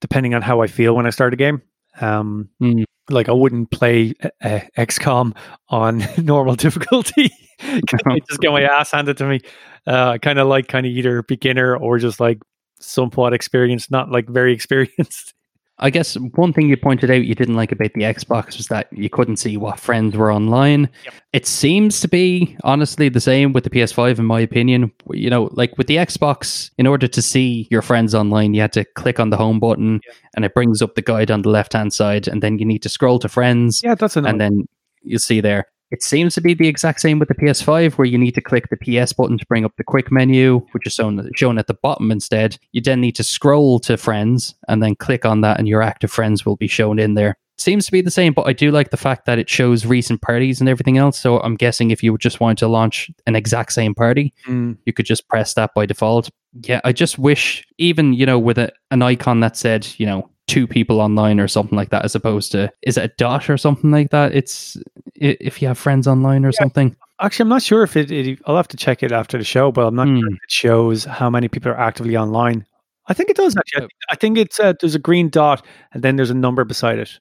[0.00, 1.62] depending on how I feel when I start a game.
[2.00, 2.84] Um, Mm.
[3.10, 5.36] like I wouldn't play uh, XCOM
[5.68, 7.30] on normal difficulty.
[7.60, 7.80] I
[8.28, 9.40] just get my ass handed to me.
[9.86, 12.38] Uh, I kind of like kind of either beginner or just like
[12.78, 15.34] somewhat experienced, not like very experienced.
[15.80, 18.88] I guess one thing you pointed out you didn't like about the Xbox was that
[18.92, 20.88] you couldn't see what friends were online.
[21.04, 21.14] Yep.
[21.32, 24.90] It seems to be honestly the same with the PS5, in my opinion.
[25.12, 28.72] You know, like with the Xbox, in order to see your friends online, you had
[28.72, 30.12] to click on the home button Yeah.
[30.36, 32.82] and it brings up the guide on the left hand side, and then you need
[32.82, 33.80] to scroll to friends.
[33.84, 34.30] Yeah, that's enough.
[34.32, 34.68] and then
[35.02, 35.66] you'll see there.
[35.90, 38.68] It seems to be the exact same with the PS5, where you need to click
[38.68, 41.78] the PS button to bring up the quick menu, which is shown, shown at the
[41.82, 42.58] bottom instead.
[42.72, 46.10] You then need to scroll to friends and then click on that, and your active
[46.10, 47.36] friends will be shown in there.
[47.56, 50.22] Seems to be the same, but I do like the fact that it shows recent
[50.22, 51.18] parties and everything else.
[51.18, 54.92] So I'm guessing if you just wanted to launch an exact same party, Mm, you
[54.92, 56.30] could just press that by default.
[56.62, 60.30] Yeah, I just wish, even, you know, with a, an icon that said, you know,
[60.48, 63.56] two people online or something like that, as opposed to, is it a dot or
[63.56, 64.34] something like that?
[64.34, 64.76] It's
[65.14, 66.96] if you have friends online or something.
[67.20, 68.38] Actually, I'm not sure if it, it.
[68.46, 70.34] I'll have to check it after the show, but I'm not sure Hmm.
[70.34, 72.64] if it shows how many people are actively online.
[73.06, 73.76] I think it does actually.
[73.76, 76.64] I think- I think it's uh, there's a green dot and then there's a number
[76.64, 77.18] beside it.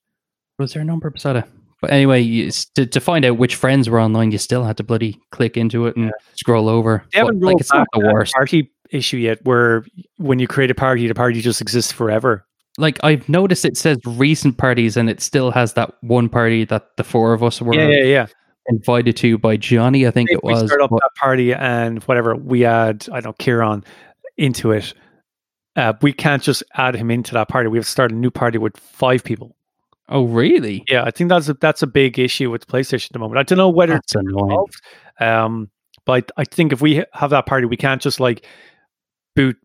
[0.59, 1.45] Was there a number beside it?
[1.81, 4.83] But anyway, you, to, to find out which friends were online, you still had to
[4.83, 7.03] bloody click into it and scroll over.
[7.13, 8.33] They haven't But, like, it's not the worst.
[8.33, 9.85] party issue yet, where
[10.17, 12.46] when you create a party, the party just exists forever.
[12.77, 16.95] Like I've noticed, it says recent parties, and it still has that one party that
[16.97, 18.25] the four of us were yeah, yeah, yeah.
[18.67, 20.05] invited to by Johnny.
[20.05, 20.67] I think If it we was.
[20.67, 23.83] start up but- that party and whatever we add, I don't know, Kieran
[24.37, 24.93] into it.
[25.75, 27.67] Uh, we can't just add him into that party.
[27.69, 29.55] We have to start a new party with five people.
[30.09, 30.83] oh, really?
[30.87, 33.39] Yeah, I think that's a, that's a big issue with PlayStation at the moment.
[33.39, 34.51] I don't know whether That's annoying.
[34.51, 34.81] involved.
[35.19, 35.69] Um,
[36.05, 38.45] but I think if we have that party, we can't just like
[39.35, 39.57] boot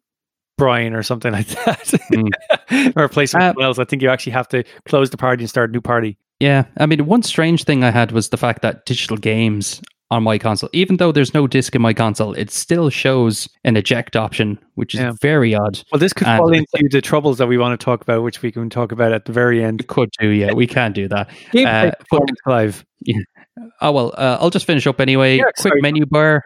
[0.63, 3.79] Brian or something like that, or replace him with Uh, else.
[3.79, 6.17] I think you actually have to close the party and start a new party.
[6.41, 10.23] Yeah, I mean, one strange thing I had was the fact that digital games on
[10.23, 14.15] my console, even though there's no disc in my console, it still shows an eject
[14.15, 15.13] option, which is Yeah.
[15.23, 15.81] very odd.
[15.91, 18.23] Well, this could And fall it's into the troubles that we want to talk about,
[18.23, 19.81] which we can talk about at the very end.
[19.81, 20.53] It could do, yeah.
[20.53, 21.31] We can do that.
[21.53, 22.85] Gameplay Uh, but- performance live.
[23.83, 25.37] Oh well, uh, I'll just finish up anyway.
[25.37, 25.81] Yeah, Quick sorry.
[25.83, 26.43] menu bar.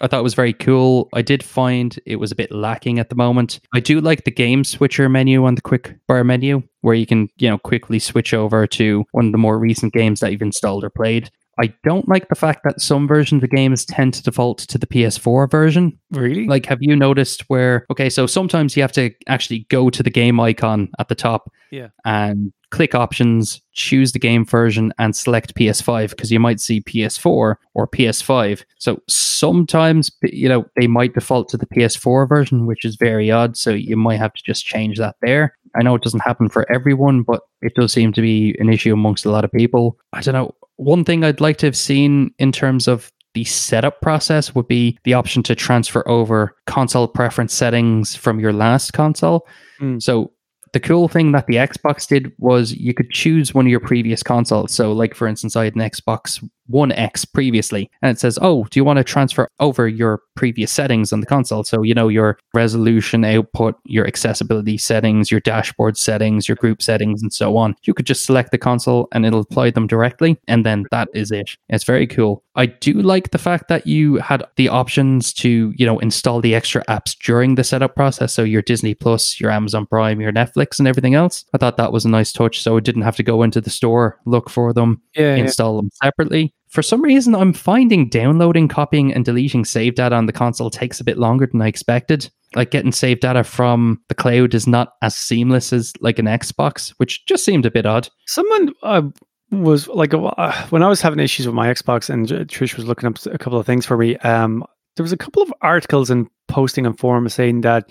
[0.00, 1.08] I thought it was very cool.
[1.12, 3.60] I did find it was a bit lacking at the moment.
[3.74, 7.28] I do like the game switcher menu on the quick bar menu, where you can,
[7.38, 10.84] you know, quickly switch over to one of the more recent games that you've installed
[10.84, 11.30] or played.
[11.60, 14.86] I don't like the fact that some versions of games tend to default to the
[14.86, 15.98] PS4 version.
[16.12, 16.46] Really?
[16.46, 20.10] Like, have you noticed where, okay, so sometimes you have to actually go to the
[20.10, 21.88] game icon at the top Yeah.
[22.04, 27.56] and click options, choose the game version, and select PS5 because you might see PS4
[27.74, 28.62] or PS5.
[28.78, 33.56] So sometimes, you know, they might default to the PS4 version, which is very odd.
[33.56, 35.56] So you might have to just change that there.
[35.76, 38.92] I know it doesn't happen for everyone, but it does seem to be an issue
[38.92, 39.98] amongst a lot of people.
[40.12, 40.54] I don't know.
[40.76, 44.98] One thing I'd like to have seen in terms of the setup process would be
[45.04, 49.46] the option to transfer over console preference settings from your last console.
[49.78, 49.98] Hmm.
[49.98, 50.32] So
[50.72, 54.22] the cool thing that the Xbox did was you could choose one of your previous
[54.22, 54.72] consoles.
[54.72, 57.90] So, like for instance, I had an Xbox 1x previously.
[58.02, 61.26] And it says, oh, do you want to transfer over your previous settings on the
[61.26, 61.64] console?
[61.64, 67.22] So, you know, your resolution output, your accessibility settings, your dashboard settings, your group settings,
[67.22, 67.74] and so on.
[67.84, 70.38] You could just select the console and it'll apply them directly.
[70.48, 71.56] And then that is it.
[71.68, 72.44] It's very cool.
[72.54, 76.54] I do like the fact that you had the options to, you know, install the
[76.54, 78.34] extra apps during the setup process.
[78.34, 81.44] So your Disney Plus, your Amazon Prime, your Netflix, and everything else.
[81.54, 82.60] I thought that was a nice touch.
[82.60, 85.42] So it didn't have to go into the store, look for them, Yeah, yeah.
[85.42, 86.52] install them separately.
[86.68, 91.00] For some reason, I'm finding downloading, copying, and deleting save data on the console takes
[91.00, 92.30] a bit longer than I expected.
[92.54, 96.90] Like getting save data from the cloud is not as seamless as like an Xbox,
[96.98, 98.08] which just seemed a bit odd.
[98.26, 99.02] Someone uh,
[99.50, 103.06] was like, uh, when I was having issues with my Xbox and Trish was looking
[103.06, 104.64] up a couple of things for me, um,
[104.96, 107.90] there was a couple of articles and posting on forums saying that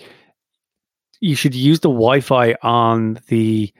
[1.20, 3.74] you should use the Wi Fi on the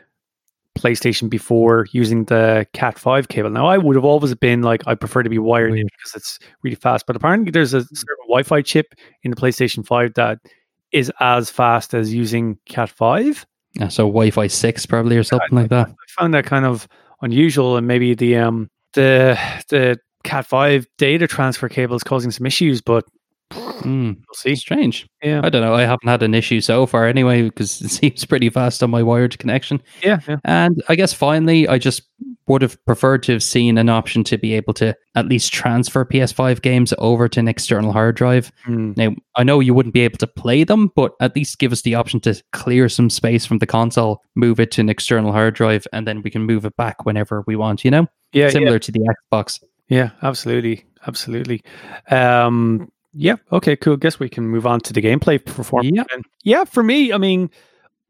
[0.78, 3.50] PlayStation before using the Cat 5 cable.
[3.50, 5.88] Now, I would have always been like, I prefer to be wired Weird.
[5.88, 7.06] because it's really fast.
[7.06, 10.40] But apparently, there's a certain Wi Fi chip in the PlayStation 5 that
[10.92, 13.46] is as fast as using Cat 5.
[13.80, 15.88] Uh, so Wi-Fi six probably or something like that.
[15.88, 16.88] I found that kind of
[17.22, 19.38] unusual, and maybe the um the
[19.70, 23.06] the Cat five data transfer cable is causing some issues, but
[23.52, 24.56] Hmm, we'll see.
[24.56, 25.08] strange.
[25.24, 25.74] Yeah, I don't know.
[25.74, 29.02] I haven't had an issue so far anyway because it seems pretty fast on my
[29.04, 29.82] wired connection.
[30.04, 30.38] yeah, yeah.
[30.44, 32.02] And I guess finally, I just
[32.48, 36.06] would have preferred to have seen an option to be able to at least transfer
[36.06, 38.52] PS5 games over to an external hard drive.
[38.66, 38.94] Hmm.
[38.96, 41.82] Now, I know you wouldn't be able to play them, but at least give us
[41.82, 45.56] the option to clear some space from the console, move it to an external hard
[45.56, 48.08] drive, and then we can move it back whenever we want, you know?
[48.34, 49.62] Yeah, Similar yeah, to the Xbox.
[49.90, 51.64] yeah, absolutely, absolutely.
[52.10, 53.98] Um, yeah, okay, cool.
[53.98, 55.96] Guess we can move on to the gameplay performance.
[55.96, 56.18] Yeah.
[56.44, 56.64] yeah.
[56.66, 57.50] For me, I mean,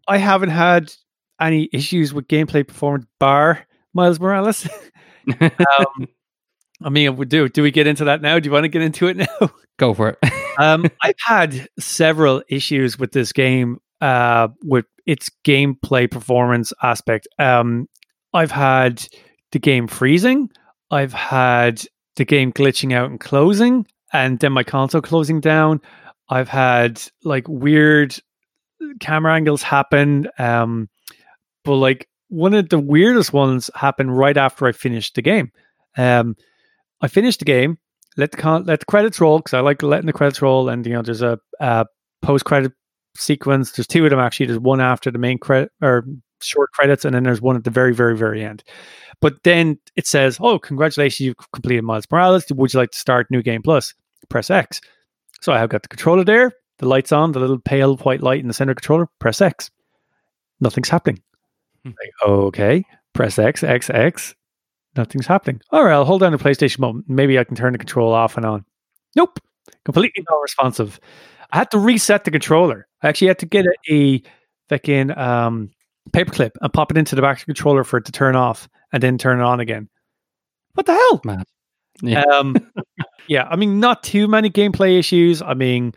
[0.08, 0.94] I haven't had
[1.40, 4.68] any issues with gameplay performance bar Miles Morales.
[5.42, 6.08] um,
[6.84, 7.50] I mean, we do.
[7.50, 8.40] Do we get into that now?
[8.40, 9.50] Do you want to get into it now?
[9.78, 10.32] Go for it.
[10.60, 17.28] um, I've had several issues with this game, uh, with its gameplay performance aspect.
[17.40, 17.88] Um,
[18.34, 19.08] I've had
[19.52, 20.50] the game freezing.
[20.92, 21.84] I've had
[22.16, 25.82] the game glitching out and closing, and then my console closing down.
[26.30, 28.18] I've had like weird
[29.00, 30.28] camera angles happen.
[30.38, 30.90] Um,
[31.64, 35.52] but like one of the weirdest ones happened right after I finished the game.
[35.98, 36.36] Um,
[37.02, 37.78] I finished the game,
[38.18, 40.86] let the con- let the credits roll because I like letting the credits roll, and
[40.86, 41.86] you know there's a, a
[42.22, 42.74] post credit
[43.16, 43.72] sequence.
[43.72, 44.48] There's two of them actually.
[44.48, 46.06] There's one after the main credit or
[46.42, 48.64] short credits, and then there's one at the very very very end.
[49.22, 52.46] But then it says, "Oh, congratulations, you've completed Miles Morales.
[52.50, 53.94] Would you like to start New Game Plus?
[54.30, 54.82] Press X."
[55.42, 58.40] So I have got the controller there, the lights on, the little pale white light
[58.40, 59.08] in the center controller.
[59.20, 59.72] Press X.
[60.60, 61.22] Nothing's happening.
[61.84, 61.90] Hmm.
[61.90, 62.84] Like, okay,
[63.14, 64.36] press X, X, X.
[64.96, 65.62] Nothing's happening.
[65.72, 67.04] All right, I'll hold down the PlayStation mode.
[67.08, 68.66] Maybe I can turn the control off and on.
[69.16, 69.40] Nope,
[69.86, 71.00] completely non-responsive.
[71.52, 72.88] I had to reset the controller.
[73.02, 74.24] I actually had to get a, a
[74.70, 75.70] fucking um,
[76.12, 78.68] paperclip and pop it into the back of the controller for it to turn off
[78.92, 79.90] and then turn it on again.
[80.74, 81.22] What the hell?
[81.24, 81.44] Man.
[82.02, 82.22] Yeah.
[82.22, 82.56] Um,
[83.28, 85.42] yeah, I mean, not too many gameplay issues.
[85.42, 85.94] I mean,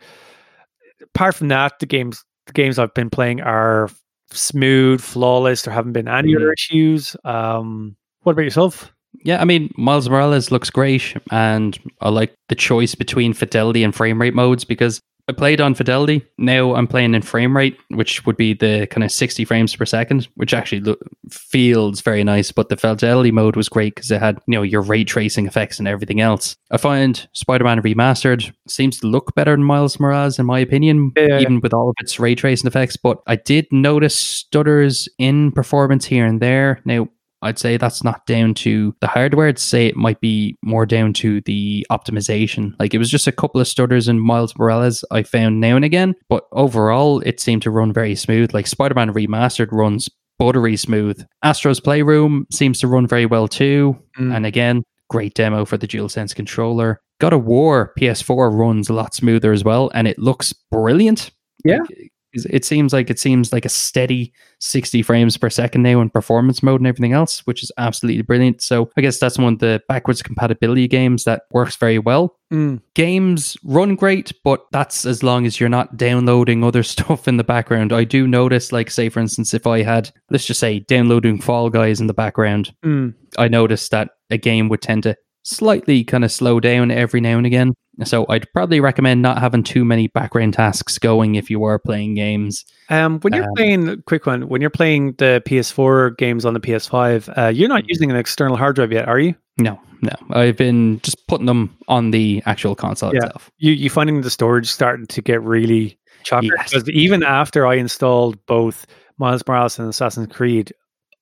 [1.01, 3.89] apart from that, the games the games I've been playing are
[4.31, 5.63] smooth, flawless.
[5.63, 7.15] There haven't been any other issues.
[7.23, 8.91] Um, what about yourself?
[9.23, 13.93] Yeah, I mean, Miles Morales looks great, and I like the choice between fidelity and
[13.93, 14.99] frame rate modes because
[15.31, 16.25] I played on fidelity.
[16.37, 19.85] Now I'm playing in frame rate, which would be the kind of 60 frames per
[19.85, 20.97] second, which actually lo-
[21.29, 22.51] feels very nice.
[22.51, 25.79] But the fidelity mode was great because it had, you know, your ray tracing effects
[25.79, 26.57] and everything else.
[26.69, 31.13] I find Spider Man Remastered seems to look better than Miles Morales, in my opinion,
[31.15, 32.97] Yeah, even with all of its ray tracing effects.
[32.97, 36.81] But I did notice stutters in performance here and there.
[36.83, 37.07] Now,
[37.41, 39.47] I'd say that's not down to the hardware.
[39.47, 42.73] I'd say it might be more down to the optimization.
[42.79, 45.85] Like it was just a couple of stutters in Miles Morales I found now and
[45.85, 48.53] again, but overall it seemed to run very smooth.
[48.53, 51.23] Like Spider Man Remastered runs buttery smooth.
[51.43, 53.97] Astro's Playroom seems to run very well too.
[54.19, 54.35] Mm.
[54.35, 56.99] And again, great demo for the DualSense controller.
[57.19, 61.29] God of War PS4 runs a lot smoother as well, and it looks brilliant.
[61.63, 61.79] Yeah.
[61.79, 66.09] Like, it seems like it seems like a steady 60 frames per second now in
[66.09, 68.61] performance mode and everything else, which is absolutely brilliant.
[68.61, 72.37] So I guess that's one of the backwards compatibility games that works very well.
[72.53, 72.81] Mm.
[72.95, 77.43] Games run great, but that's as long as you're not downloading other stuff in the
[77.43, 77.93] background.
[77.93, 81.69] I do notice, like, say, for instance, if I had, let's just say, downloading Fall
[81.69, 83.13] Guys in the background, Mm.
[83.37, 87.37] I noticed that a game would tend to slightly kind of slow down every now
[87.37, 87.73] and again.
[88.03, 92.15] So I'd probably recommend not having too many background tasks going if you are playing
[92.15, 92.63] games.
[92.89, 96.59] Um, when you're Um, playing, quick one, when you're playing the PS4 games on the
[96.59, 97.89] PS5, uh, you're not Mhm.
[97.89, 99.35] using an external hard drive yet, are you?
[99.59, 100.13] No, no.
[100.31, 103.25] I've been just putting them on the actual console Yeah.
[103.25, 103.51] itself.
[103.59, 106.49] You you finding the storage starting to get really chocker?
[106.57, 106.69] Yes.
[106.71, 108.87] Because even after I installed both
[109.19, 110.71] Miles Morales and Assassin's Creed,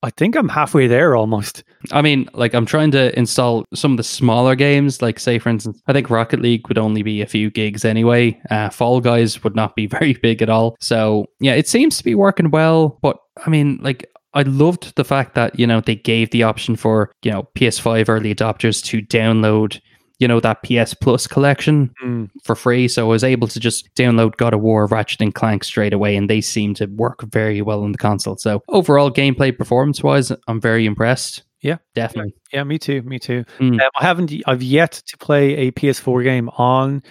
[0.02, 1.64] I think I'm halfway there almost.
[1.91, 5.50] I mean, like I'm trying to install some of the smaller games, like say for
[5.50, 8.39] instance, I think Rocket League would only be a few gigs anyway.
[8.50, 10.78] Uh, Fall Guys would not be very big at all.
[10.80, 12.97] So yeah, it seems to be working well.
[13.02, 16.76] But I mean, like I loved the fact that you know they gave the option
[16.76, 19.82] for you know PS5 early adopters to download
[20.20, 22.30] you know that PS Plus collection Mm.
[22.43, 22.88] for free.
[22.88, 26.15] So I was able to just download God of War, Ratchet and Clank straight away,
[26.15, 28.38] and they seem to work very well on the console.
[28.38, 31.43] So overall, gameplay performance wise, I'm very impressed.
[31.61, 31.78] Yeah.
[31.93, 32.34] definitely.
[32.53, 33.01] Yeah, me too.
[33.01, 33.43] Me too.
[33.59, 33.82] Mm.
[33.82, 34.32] Um, I haven't.
[34.45, 37.03] I've yet to play a PS4 game on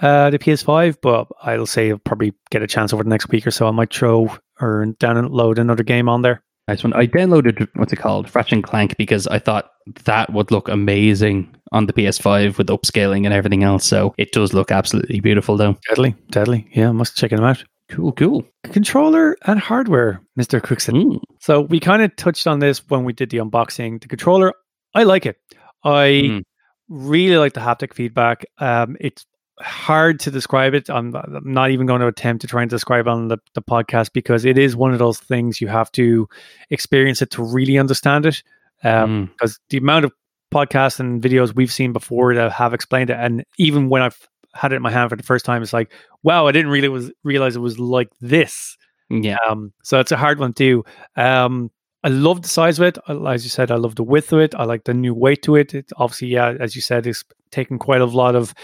[0.00, 3.46] uh, the PS5, but I'll say I'll probably get a chance over the next week
[3.46, 3.66] or so.
[3.68, 6.42] I might throw or download another game on there.
[6.68, 6.94] Nice one.
[6.94, 9.70] I downloaded what's it called, Ratchet and Clank, because I thought
[10.04, 13.84] that would look amazing on the PS5 with upscaling and everything else.
[13.84, 15.76] So it does look absolutely beautiful, though.
[15.88, 16.68] Deadly, deadly.
[16.72, 17.62] Yeah, must check them out.
[17.88, 18.44] Cool, cool.
[18.64, 20.94] Controller and hardware, Mister Cookson.
[20.94, 21.20] Mm.
[21.40, 24.00] So we kind of touched on this when we did the unboxing.
[24.00, 24.52] The controller,
[24.94, 25.36] I like it.
[25.84, 26.42] I Mm.
[26.88, 28.44] really like the haptic feedback.
[28.58, 29.26] Um, it's
[29.60, 30.88] hard to describe it.
[30.88, 33.62] I'm, I'm not even going to attempt to try and describe it on the, the
[33.62, 36.28] podcast because it is one of those things you have to
[36.70, 38.42] experience it to really understand it.
[38.84, 38.90] Um,
[39.28, 39.32] Mm.
[39.32, 40.12] because the amount of
[40.50, 44.72] podcasts and videos we've seen before that have explained it, and even when I've had
[44.72, 45.92] it in my hand for the first time, it's like,
[46.22, 48.76] wow, I didn't really was realize it was like this.
[49.10, 49.36] Yeah.
[49.48, 50.84] Um, so it's a hard one too.
[51.16, 51.70] Um,
[52.02, 52.98] I love the size of it.
[53.08, 54.54] As you said, I love the width of it.
[54.54, 55.74] I like the new weight to it.
[55.74, 58.54] It's obviously, yeah, as you said, it's taken quite a lot of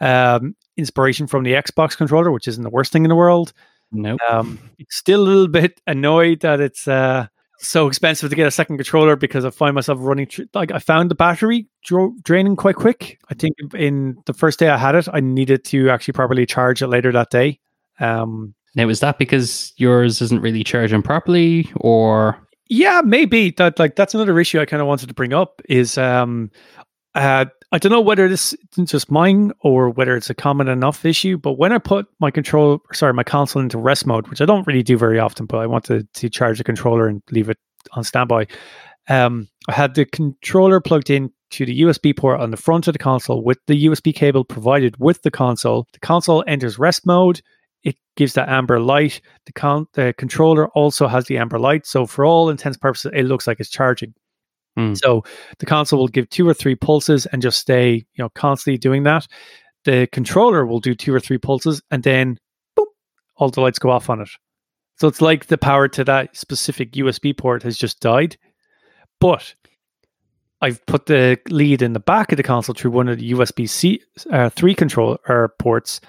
[0.00, 3.52] um, inspiration from the Xbox controller, which isn't the worst thing in the world.
[3.90, 4.20] Nope.
[4.28, 4.58] Um,
[4.90, 7.26] still a little bit annoyed that it's uh,
[7.64, 10.46] so expensive to get a second controller because I find myself running through.
[10.54, 13.18] Like I found the battery dro- draining quite quick.
[13.30, 16.82] I think in the first day I had it, I needed to actually properly charge
[16.82, 17.58] it later that day.
[18.00, 22.36] Um, Now, is that because yours isn't really charging properly, or
[22.68, 25.96] Yeah, maybe that like that's another issue I kind of wanted to bring up is
[25.98, 26.50] um
[27.14, 31.04] uh I don't know whether this is just mine or whether it's a common enough
[31.04, 34.44] issue, but when I put my control sorry, my console into rest mode, which I
[34.44, 37.58] don't really do very often, but I wanted to charge the controller and leave it
[37.90, 38.46] on standby.
[39.08, 42.92] Um I had the controller plugged in to the USB port on the front of
[42.92, 45.88] the console with the USB cable provided with the console.
[45.94, 47.40] The console enters rest mode.
[47.82, 49.20] It gives that amber light.
[49.46, 51.86] The con- the controller also has the amber light.
[51.86, 54.14] So for all intents and purposes, it looks like it's charging.
[54.76, 54.94] Hmm.
[54.94, 55.24] So
[55.58, 59.04] the console will give two or three pulses and just stay, you know, constantly doing
[59.04, 59.26] that.
[59.84, 62.38] The controller will do two or three pulses and then
[63.36, 64.30] all the lights go off on it.
[64.96, 68.36] So it's like the power to that specific USB port has just died.
[69.20, 69.54] But
[70.60, 73.68] I've put the lead in the back of the console through one of the USB
[73.68, 74.00] C
[74.30, 76.00] uh, three control uh, ports,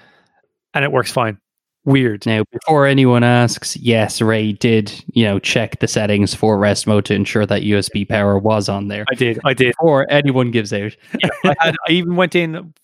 [0.72, 1.38] and it works fine.
[1.86, 2.26] Weird.
[2.26, 7.04] now before anyone asks, yes, Ray did you know check the settings for rest mode
[7.06, 9.04] to ensure that USB power was on there.
[9.10, 9.38] I did.
[9.44, 9.68] I did.
[9.78, 10.94] Before anyone gives out,
[11.44, 12.74] I, had, I even went in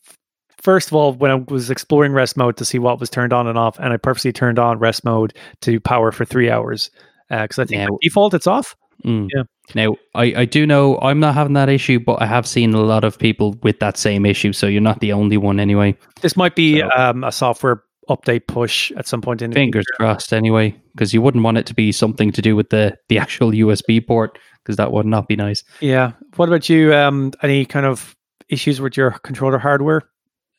[0.60, 3.48] first of all when I was exploring rest mode to see what was turned on
[3.48, 6.90] and off, and I purposely turned on rest mode to power for three hours
[7.28, 7.86] because I think Yeah.
[7.88, 8.76] by default it's off.
[9.04, 9.28] Mm.
[9.34, 9.42] Yeah.
[9.74, 12.80] Now, I, I do know I'm not having that issue, but I have seen a
[12.80, 14.52] lot of people with that same issue.
[14.52, 15.96] So you're not the only one anyway.
[16.20, 17.82] This might be So- um, a software
[18.16, 21.66] update push at some point in the Fingers crossed anyway, because you wouldn't want it
[21.66, 25.28] to be something to do with the, the actual USB port, because that would not
[25.28, 25.64] be nice.
[25.80, 26.12] Yeah.
[26.36, 26.94] What about you?
[26.94, 28.14] Um, any kind of
[28.48, 30.02] issues with your controller hardware?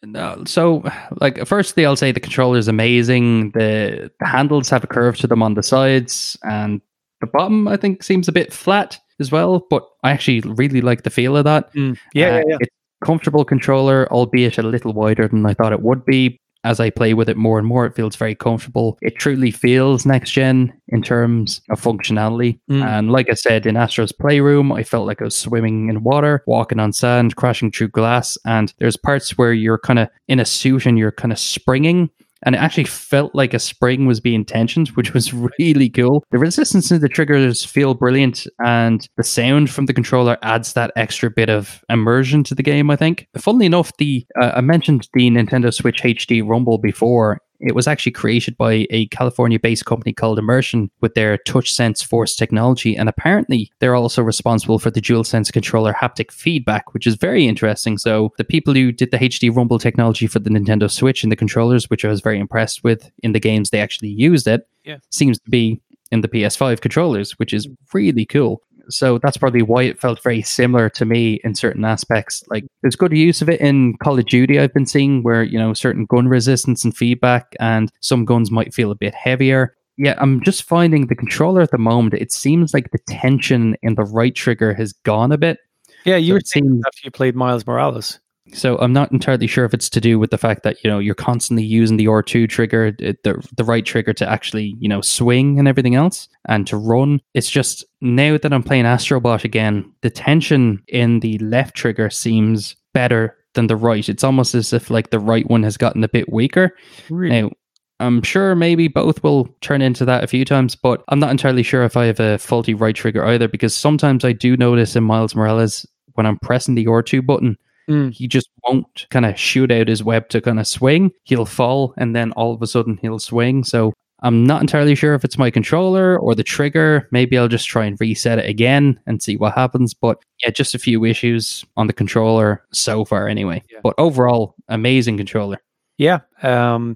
[0.05, 0.83] No, so,
[1.21, 3.51] like, firstly, I'll say the controller is amazing.
[3.51, 6.81] The, the handles have a curve to them on the sides, and
[7.21, 9.65] the bottom, I think, seems a bit flat as well.
[9.69, 11.69] But I actually really like the feel of that.
[11.73, 12.57] Yeah, Uh, yeah, yeah.
[12.59, 16.37] It's a comfortable controller, albeit a little wider than I thought it would be.
[16.63, 18.97] As I play with it more and more, it feels very comfortable.
[19.01, 22.59] It truly feels next gen in terms of functionality.
[22.69, 22.85] Mm.
[22.85, 26.43] And like I said, in Astro's Playroom, I felt like I was swimming in water,
[26.47, 28.37] walking on sand, crashing through glass.
[28.45, 32.09] And there's parts where you're kind of in a suit and you're kind of springing.
[32.45, 36.23] And it actually felt like a spring was being tensioned, which was really cool.
[36.31, 40.91] The resistance to the triggers feel brilliant, and the sound from the controller adds that
[40.95, 42.89] extra bit of immersion to the game.
[42.89, 43.27] I think.
[43.37, 47.39] Funnily enough, the uh, I mentioned the Nintendo Switch HD Rumble before.
[47.59, 52.95] It was actually created by a California-based company called Immersion with their TouchSense Force technology,
[52.95, 57.97] and apparently they're also responsible for the DualSense controller haptic feedback, which is very interesting.
[57.97, 61.37] So the people who did the HD Rumble technology for the Nintendo Switch and the
[61.37, 64.97] controllers, which I was very impressed with in the games they actually used it, Yeah.
[65.09, 65.81] seems to be
[66.11, 67.75] in the PS5 controllers, which is mm.
[67.93, 68.61] really cool.
[68.89, 72.43] So that's probably why it felt very similar to me in certain aspects.
[72.49, 75.57] Like there's good use of it in Call of Duty I've been seeing where, you
[75.57, 79.75] know, certain gun resistance and feedback and some guns might feel a bit heavier.
[79.97, 83.95] Yeah, I'm just finding the controller at the moment, it seems like the tension in
[83.95, 85.59] the right trigger has gone a bit.
[86.03, 88.19] Yeah, you So were saying after you played Miles Morales.
[88.51, 90.99] So I'm not entirely sure if it's to do with the fact that you know
[90.99, 95.59] you're constantly using the R2 trigger, the the, right trigger to actually you know swing
[95.59, 97.21] and everything else, and to run.
[97.33, 102.75] It's just now that I'm playing Astrobot again, the tension in the left trigger seems
[102.93, 104.07] better than the right.
[104.09, 106.75] It's almost as if like the right one has gotten a bit weaker.
[107.09, 107.41] Really?
[107.43, 107.51] Now,
[107.99, 111.63] I'm sure maybe both will turn into that a few times, but I'm not entirely
[111.63, 115.03] sure if I have a faulty right trigger either because sometimes I do notice in
[115.03, 115.85] Miles Morales
[116.15, 117.57] when I'm pressing the R2 button,
[117.89, 118.13] Mm.
[118.13, 121.11] he just won't kind of shoot out his web to kind of swing.
[121.23, 123.63] He'll fall and then all of a sudden he'll swing.
[123.63, 127.09] So I'm not entirely sure if it's my controller or the trigger.
[127.11, 129.93] Maybe I'll just try and reset it again and see what happens.
[129.93, 133.61] But yeah, just a few issues on the controller so far anyway.
[133.69, 133.79] Yeah.
[133.83, 135.61] But overall, amazing controller.
[135.97, 136.19] Yeah.
[136.41, 136.95] Um,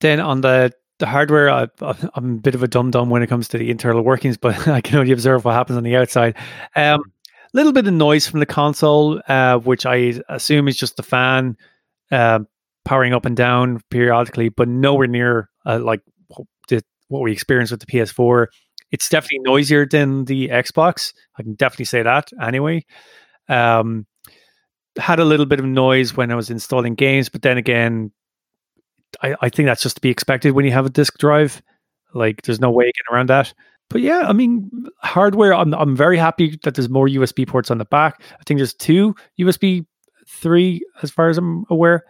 [0.00, 1.66] then on the the hardware, I,
[2.14, 4.68] I'm a bit of a dum dum when it comes to the internal workings, but
[4.68, 6.36] I can only observe what happens on the outside.
[6.76, 7.00] Um,
[7.52, 11.56] little bit of noise from the console, uh, which I assume is just the fan
[12.10, 12.40] uh,
[12.84, 16.00] powering up and down periodically, but nowhere near uh, like
[17.10, 18.46] what we experienced with the PS4.
[18.90, 21.12] It's definitely noisier than the Xbox.
[21.38, 22.84] I can definitely say that anyway.
[23.48, 24.06] Um,
[24.96, 28.12] had a little bit of noise when I was installing games, but then again,
[29.22, 31.62] I, I think that's just to be expected when you have a disk drive.
[32.14, 33.52] Like, there's no way getting around that.
[33.90, 35.52] But yeah, I mean, hardware.
[35.52, 38.22] I'm I'm very happy that there's more USB ports on the back.
[38.40, 39.84] I think there's two USB
[40.28, 42.04] three, as far as I'm aware.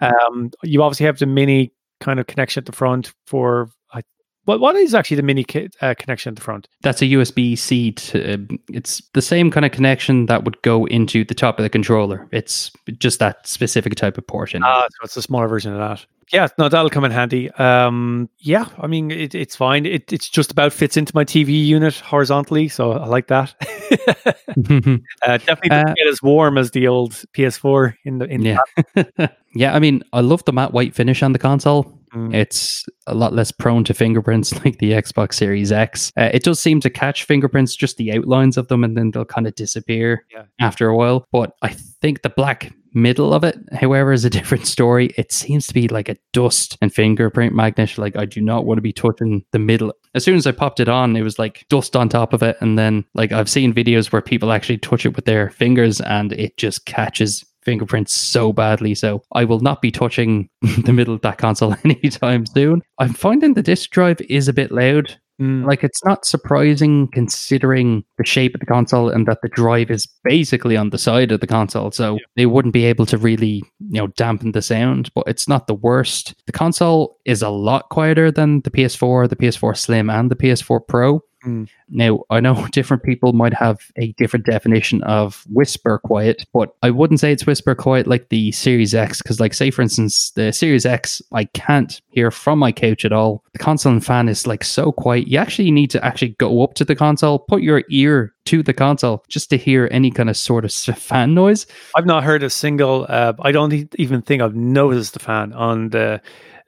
[0.00, 3.68] Um, you obviously have the mini kind of connection at the front for.
[3.92, 4.00] I,
[4.46, 5.44] what what is actually the mini
[5.82, 6.68] uh, connection at the front?
[6.80, 7.92] That's a USB C.
[7.92, 11.64] To, um, it's the same kind of connection that would go into the top of
[11.64, 12.26] the controller.
[12.32, 14.54] It's just that specific type of port.
[14.62, 16.06] Ah, so it's a smaller version of that.
[16.32, 17.50] Yeah, no, that'll come in handy.
[17.52, 19.84] Um, yeah, I mean, it, it's fine.
[19.86, 23.54] It it's just about fits into my TV unit horizontally, so I like that.
[24.26, 28.58] uh, definitely doesn't Uh, get as warm as the old PS4 in the in yeah,
[29.54, 29.74] yeah.
[29.74, 31.96] I mean, I love the matte white finish on the console.
[32.14, 32.34] Mm.
[32.34, 36.12] It's a lot less prone to fingerprints like the Xbox Series X.
[36.16, 39.24] Uh, it does seem to catch fingerprints, just the outlines of them, and then they'll
[39.24, 40.42] kind of disappear Yeah.
[40.60, 41.24] after a while.
[41.32, 45.12] But I think the black middle of it, however, is a different story.
[45.16, 47.98] It seems to be like a dust and fingerprint magnet.
[47.98, 49.92] Like I do not want to be touching the middle.
[50.14, 52.56] As soon as I popped it on, it was like dust on top of it,
[52.60, 56.32] and then like I've seen videos where people actually touch it with their fingers, and
[56.32, 58.94] it just catches fingerprints so badly.
[58.94, 60.48] So I will not be touching
[60.84, 62.82] the middle of that console anytime soon.
[62.98, 65.18] I'm finding the disk drive is a bit loud.
[65.40, 65.66] Mm.
[65.66, 70.06] Like it's not surprising considering the shape of the console and that the drive is
[70.22, 71.90] basically on the side of the console.
[71.90, 75.66] So they wouldn't be able to really, you know, dampen the sound, but it's not
[75.66, 76.34] the worst.
[76.46, 80.80] The console is a lot quieter than the PS4, the PS4 Slim and the PS4
[80.86, 81.22] Pro.
[81.44, 81.68] Mm.
[81.88, 86.90] Now, I know different people might have a different definition of whisper quiet, but I
[86.90, 89.22] wouldn't say it's whisper quiet like the Series X.
[89.22, 93.12] Because, like, say for instance, the Series X, I can't hear from my couch at
[93.12, 93.44] all.
[93.52, 95.28] The console and fan is like so quiet.
[95.28, 98.72] You actually need to actually go up to the console, put your ear to the
[98.72, 101.66] console just to hear any kind of sort of s- fan noise.
[101.96, 103.06] I've not heard a single.
[103.08, 106.20] Uh, I don't even think I've noticed the fan on the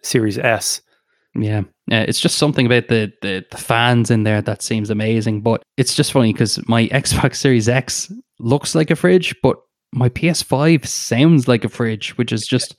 [0.02, 0.80] Series S.
[1.34, 1.62] Yeah,
[1.92, 5.42] uh, it's just something about the, the the fans in there that seems amazing.
[5.42, 9.58] But it's just funny because my Xbox Series X looks like a fridge, but
[9.92, 12.76] my PS5 sounds like a fridge, which is just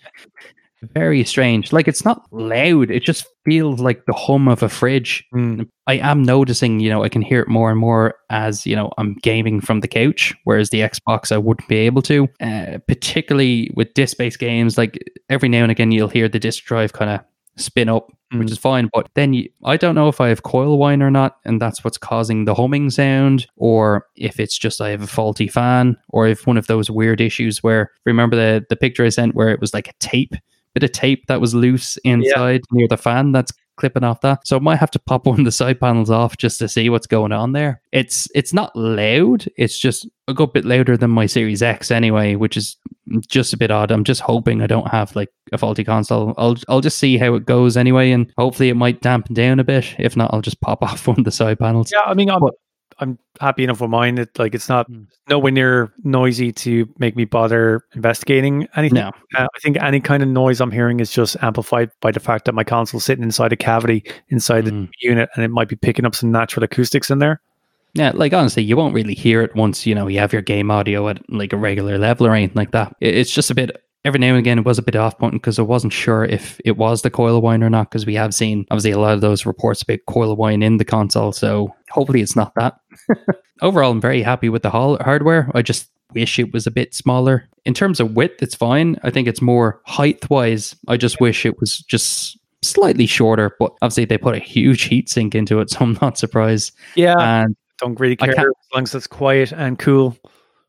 [0.82, 1.72] very strange.
[1.72, 5.24] Like it's not loud; it just feels like the hum of a fridge.
[5.34, 5.70] Mm.
[5.86, 8.92] I am noticing, you know, I can hear it more and more as you know
[8.98, 12.28] I'm gaming from the couch, whereas the Xbox I wouldn't be able to.
[12.42, 14.98] Uh, particularly with disc-based games, like
[15.30, 17.20] every now and again you'll hear the disc drive kind of
[17.56, 18.52] spin up, which Mm.
[18.52, 18.90] is fine.
[18.94, 21.84] But then you, I don't know if I have coil whine or not, and that's
[21.84, 26.28] what's causing the humming sound, or if it's just I have a faulty fan, or
[26.28, 29.60] if one of those weird issues where remember the the picture I sent where it
[29.62, 30.34] was like a tape
[30.74, 34.48] bit of tape that was loose inside near the fan that's clipping off that.
[34.48, 36.90] So I might have to pop one of the side panels off just to see
[36.90, 37.82] what's going on there.
[37.92, 39.46] It's it's not loud.
[39.58, 42.78] It's just a good bit louder than my Series X anyway, which is
[43.28, 43.92] just a bit odd.
[43.92, 46.34] I'm just hoping I don't have like a faulty console.
[46.38, 49.64] I'll I'll just see how it goes anyway, and hopefully it might dampen down a
[49.64, 49.96] bit.
[50.00, 51.92] If not, I'll just pop off one of the side panels.
[51.94, 52.54] Yeah, I mean, I'm But-
[53.04, 54.18] I'm happy enough with mine.
[54.18, 55.06] It like it's not Mm.
[55.30, 59.00] nowhere near noisy to make me bother investigating anything.
[59.00, 59.12] No.
[59.38, 62.46] Uh, I think any kind of noise I'm hearing is just amplified by the fact
[62.46, 64.90] that my console's sitting inside a cavity inside the Mm.
[65.02, 67.42] unit, and it might be picking up some natural acoustics in there.
[67.94, 70.72] Yeah, like honestly, you won't really hear it once you know you have your game
[70.72, 72.96] audio at like a regular level or anything like that.
[73.02, 73.78] It- It's just a bit.
[74.06, 76.60] Every now and again, it was a bit off putting because I wasn't sure if
[76.66, 77.90] it was the coil whine or not.
[77.90, 80.84] Because we have seen obviously a lot of those reports about coil whine in the
[80.84, 82.74] console, so hopefully it's not that.
[83.62, 85.50] Overall, I'm very happy with the hol- hardware.
[85.54, 87.48] I just wish it was a bit smaller.
[87.66, 88.98] In terms of width, it's fine.
[89.04, 90.76] I think it's more height wise.
[90.88, 93.56] I just wish it was just slightly shorter.
[93.60, 96.74] But obviously, they put a huge heat sink into it, so I'm not surprised.
[96.96, 100.18] Yeah, And don't really care as long as it's quiet and cool.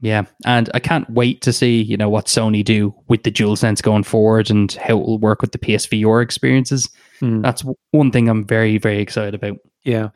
[0.00, 3.82] Yeah, and I can't wait to see you know what Sony do with the DualSense
[3.82, 6.90] going forward and how it will work with the PSVR experiences.
[7.20, 7.40] Hmm.
[7.40, 9.56] That's one thing I'm very very excited about.
[9.84, 10.10] Yeah,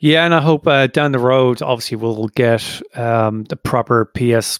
[0.00, 4.58] yeah, and I hope uh, down the road, obviously, we'll get um, the proper PS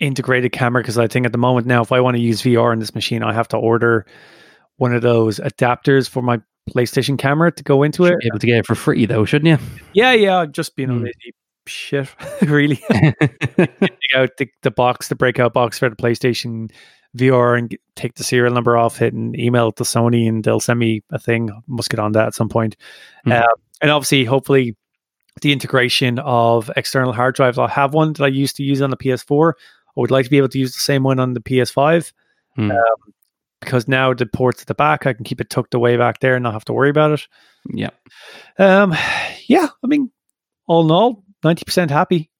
[0.00, 2.72] integrated camera because I think at the moment now, if I want to use VR
[2.72, 4.06] on this machine, I have to order
[4.76, 8.12] one of those adapters for my PlayStation camera to go into it.
[8.12, 9.66] Should be able to get it for free though, shouldn't you?
[9.92, 11.04] Yeah, yeah, just being a Hmm.
[11.04, 11.34] lazy
[11.66, 12.08] shit,
[12.42, 12.82] really.
[14.14, 16.70] Out the, the box, the breakout box for the PlayStation
[17.16, 20.58] VR, and take the serial number off it, and email it to Sony, and they'll
[20.60, 21.50] send me a thing.
[21.66, 22.76] Must get on that at some point.
[23.26, 23.46] Uh,
[23.82, 24.76] and obviously, hopefully,
[25.42, 27.58] the integration of external hard drives.
[27.58, 29.52] I have one that I used to use on the PS4.
[29.96, 32.12] I would like to be able to use the same one on the PS5
[32.56, 32.70] Hmm.
[33.60, 36.34] because now the ports at the back, I can keep it tucked away back there
[36.36, 37.26] and not have to worry about it.
[37.72, 37.90] yeah.
[38.58, 38.94] Um,
[39.48, 40.10] yeah, I mean,
[40.68, 42.30] all in all, ninety percent happy.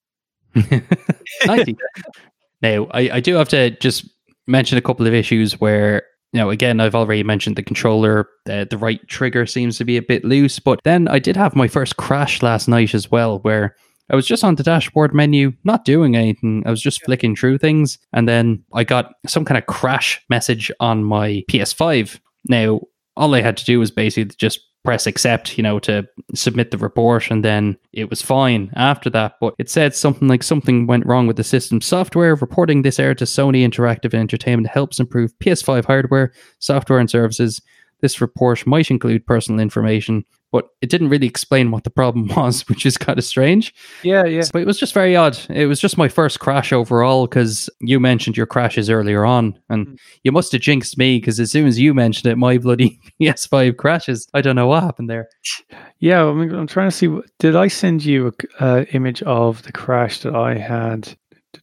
[1.46, 1.76] 90.
[2.62, 4.08] now, I, I do have to just
[4.46, 6.04] mention a couple of issues where,
[6.38, 10.02] know, again, I've already mentioned the controller, uh, the right trigger seems to be a
[10.02, 13.76] bit loose, but then I did have my first crash last night as well, where
[14.10, 16.62] I was just on the dashboard menu, not doing anything.
[16.66, 20.70] I was just flicking through things, and then I got some kind of crash message
[20.80, 22.20] on my PS5.
[22.48, 22.80] Now,
[23.16, 26.78] all I had to do was basically just press accept, you know, to submit the
[26.78, 29.36] report, and then it was fine after that.
[29.40, 32.34] But it said something like something went wrong with the system software.
[32.34, 37.60] Reporting this error to Sony Interactive Entertainment helps improve PS5 hardware, software, and services.
[38.04, 42.60] This report might include personal information, but it didn't really explain what the problem was,
[42.68, 43.72] which is kind of strange.
[44.02, 44.42] Yeah, yeah.
[44.52, 45.38] But it was just very odd.
[45.48, 49.86] It was just my first crash overall because you mentioned your crashes earlier on, and
[49.86, 49.96] Mm.
[50.22, 53.78] you must have jinxed me because as soon as you mentioned it, my bloody PS5
[53.78, 54.28] crashes.
[54.34, 55.26] I don't know what happened there.
[55.98, 57.08] Yeah, I mean, I'm trying to see.
[57.38, 61.16] Did I send you a uh, image of the crash that I had?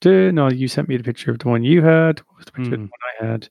[0.03, 2.19] No, you sent me the picture of the one you had.
[2.21, 2.85] What was the picture of Hmm.
[2.87, 3.49] the one I had?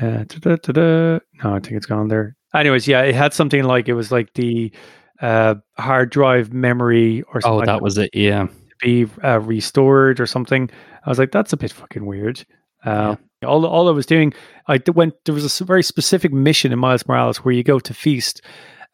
[0.00, 1.18] Uh, da-da-da-da.
[1.42, 2.36] No, I think it's gone there.
[2.54, 4.72] Anyways, yeah, it had something like it was like the
[5.20, 8.10] uh, hard drive memory or something Oh, like that was it.
[8.12, 8.46] Yeah.
[8.82, 10.70] be uh, restored or something.
[11.04, 12.44] I was like, that's a bit fucking weird.
[12.84, 14.32] Uh, all, all I was doing,
[14.68, 15.14] I went.
[15.24, 18.42] There was a very specific mission in Miles Morales where you go to feast,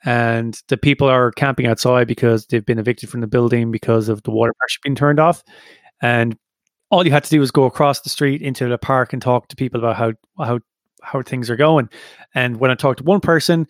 [0.05, 4.23] and the people are camping outside because they've been evicted from the building because of
[4.25, 5.43] the water pressure being turned off,
[6.01, 6.37] and
[6.91, 9.49] all you had to do was go across the street into the park and talk
[9.49, 10.13] to people about how
[10.45, 10.59] how
[11.03, 11.89] how things are going.
[12.35, 13.67] And when I talk to one person,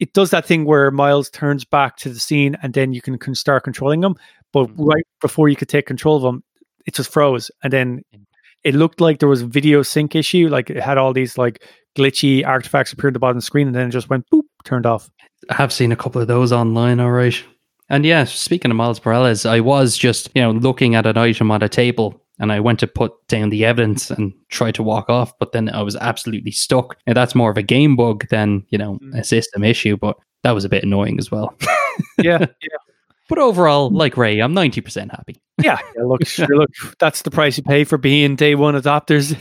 [0.00, 3.18] it does that thing where Miles turns back to the scene, and then you can,
[3.18, 4.14] can start controlling them.
[4.52, 4.74] But Mhm.
[4.78, 6.42] right before you could take control of them,
[6.86, 8.02] it just froze, and then
[8.62, 10.48] it looked like there was a video sync issue.
[10.48, 11.62] Like it had all these like
[11.96, 14.42] glitchy artifacts appear at the bottom of the screen, and then it just went boop,
[14.64, 15.08] turned off.
[15.50, 17.42] I have seen a couple of those online, all right.
[17.88, 21.50] And yeah, speaking of Miles Morales, I was just, you know, looking at an item
[21.50, 25.08] on a table and I went to put down the evidence and try to walk
[25.08, 26.96] off, but then I was absolutely stuck.
[27.06, 30.52] Now that's more of a game bug than, you know, a system issue, but that
[30.52, 31.54] was a bit annoying as well.
[32.18, 32.76] Yeah, yeah,
[33.26, 35.40] But overall, like Ray, I'm 90% happy.
[35.62, 35.78] yeah.
[35.96, 36.68] yeah look, sure, look,
[36.98, 39.34] that's the price you pay for being day one adopters.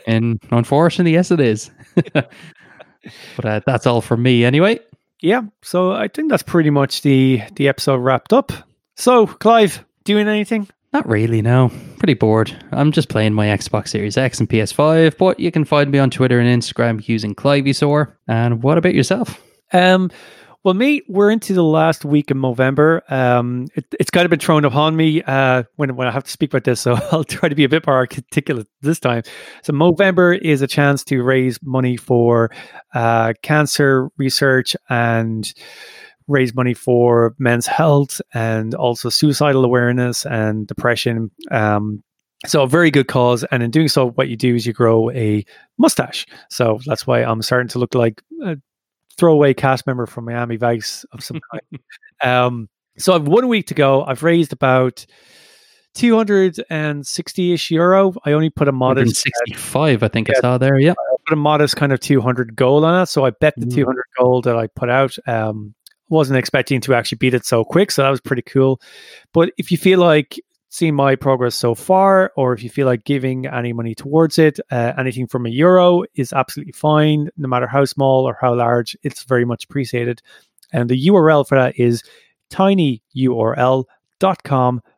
[0.08, 1.70] And unfortunately, yes, it is.
[2.12, 4.80] but uh, that's all from me anyway.
[5.20, 8.52] yeah, so I think that's pretty much the the episode wrapped up.
[8.96, 10.68] So, Clive, doing anything?
[10.94, 11.72] Not really, no.
[11.98, 12.56] Pretty bored.
[12.70, 16.08] I'm just playing my Xbox Series X and PS5, but you can find me on
[16.08, 18.14] Twitter and Instagram using Clivesaur.
[18.28, 19.42] And what about yourself?
[19.72, 20.12] Um,
[20.62, 23.02] well, me, we're into the last week of November.
[23.08, 26.30] Um, it, it's kind of been thrown upon me uh, when when I have to
[26.30, 29.24] speak about this, so I'll try to be a bit more articulate this time.
[29.64, 32.52] So, Movember is a chance to raise money for
[32.94, 35.52] uh, cancer research and
[36.28, 41.30] raise money for men's health and also suicidal awareness and depression.
[41.50, 42.02] Um,
[42.46, 45.10] so a very good cause, and in doing so, what you do is you grow
[45.12, 45.44] a
[45.78, 46.26] mustache.
[46.50, 48.56] So that's why I'm starting to look like a
[49.16, 51.80] throwaway cast member from Miami Vice of some kind.
[52.22, 52.68] um,
[52.98, 54.04] so I've one week to go.
[54.04, 55.06] I've raised about
[55.96, 58.14] 260-ish euro.
[58.24, 60.78] I only put a modest 65, I think I saw there.
[60.78, 60.92] Yeah.
[60.92, 63.06] I put a modest kind of 200 gold on it.
[63.06, 63.74] So I bet the Mm.
[63.74, 65.74] 200 gold that I put out, um,
[66.08, 68.80] wasn't expecting to actually beat it so quick, so that was pretty cool.
[69.32, 70.38] But if you feel like
[70.68, 74.58] seeing my progress so far, or if you feel like giving any money towards it,
[74.72, 78.96] uh, anything from a euro is absolutely fine, no matter how small or how large,
[79.04, 80.20] it's very much appreciated.
[80.72, 82.02] And the URL for that is
[82.50, 83.86] tinyurl.com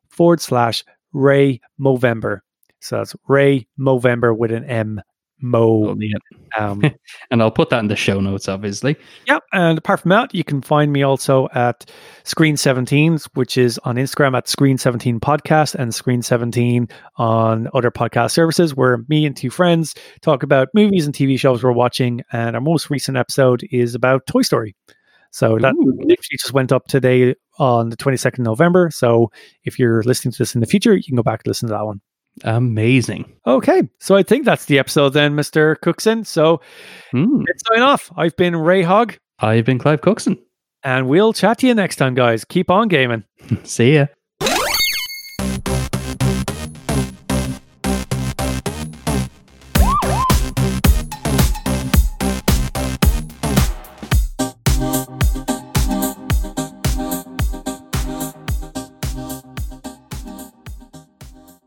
[0.08, 0.82] forward slash
[1.12, 2.40] Ray Movember.
[2.80, 5.02] So that's Ray Movember with an M.
[5.40, 5.96] Mo.
[6.58, 6.82] Um,
[7.30, 8.96] And I'll put that in the show notes, obviously.
[9.26, 9.38] yeah.
[9.52, 11.90] And apart from that, you can find me also at
[12.24, 17.90] Screen 17, which is on Instagram at Screen 17 Podcast and Screen 17 on other
[17.90, 22.22] podcast services, where me and two friends talk about movies and TV shows we're watching.
[22.32, 24.74] And our most recent episode is about Toy Story.
[25.32, 25.92] So that Ooh.
[25.98, 28.90] literally just went up today on the 22nd November.
[28.90, 29.30] So
[29.64, 31.74] if you're listening to this in the future, you can go back and listen to
[31.74, 32.00] that one.
[32.44, 33.32] Amazing.
[33.46, 35.80] Okay, so I think that's the episode then, Mr.
[35.80, 36.24] Cookson.
[36.24, 36.60] So
[37.12, 37.42] Hmm.
[37.46, 38.10] let's sign off.
[38.16, 40.38] I've been Ray Hogg, I've been Clive Cookson.
[40.82, 42.44] and we'll chat to you next time, guys.
[42.44, 43.24] Keep on gaming.
[43.64, 44.06] See ya.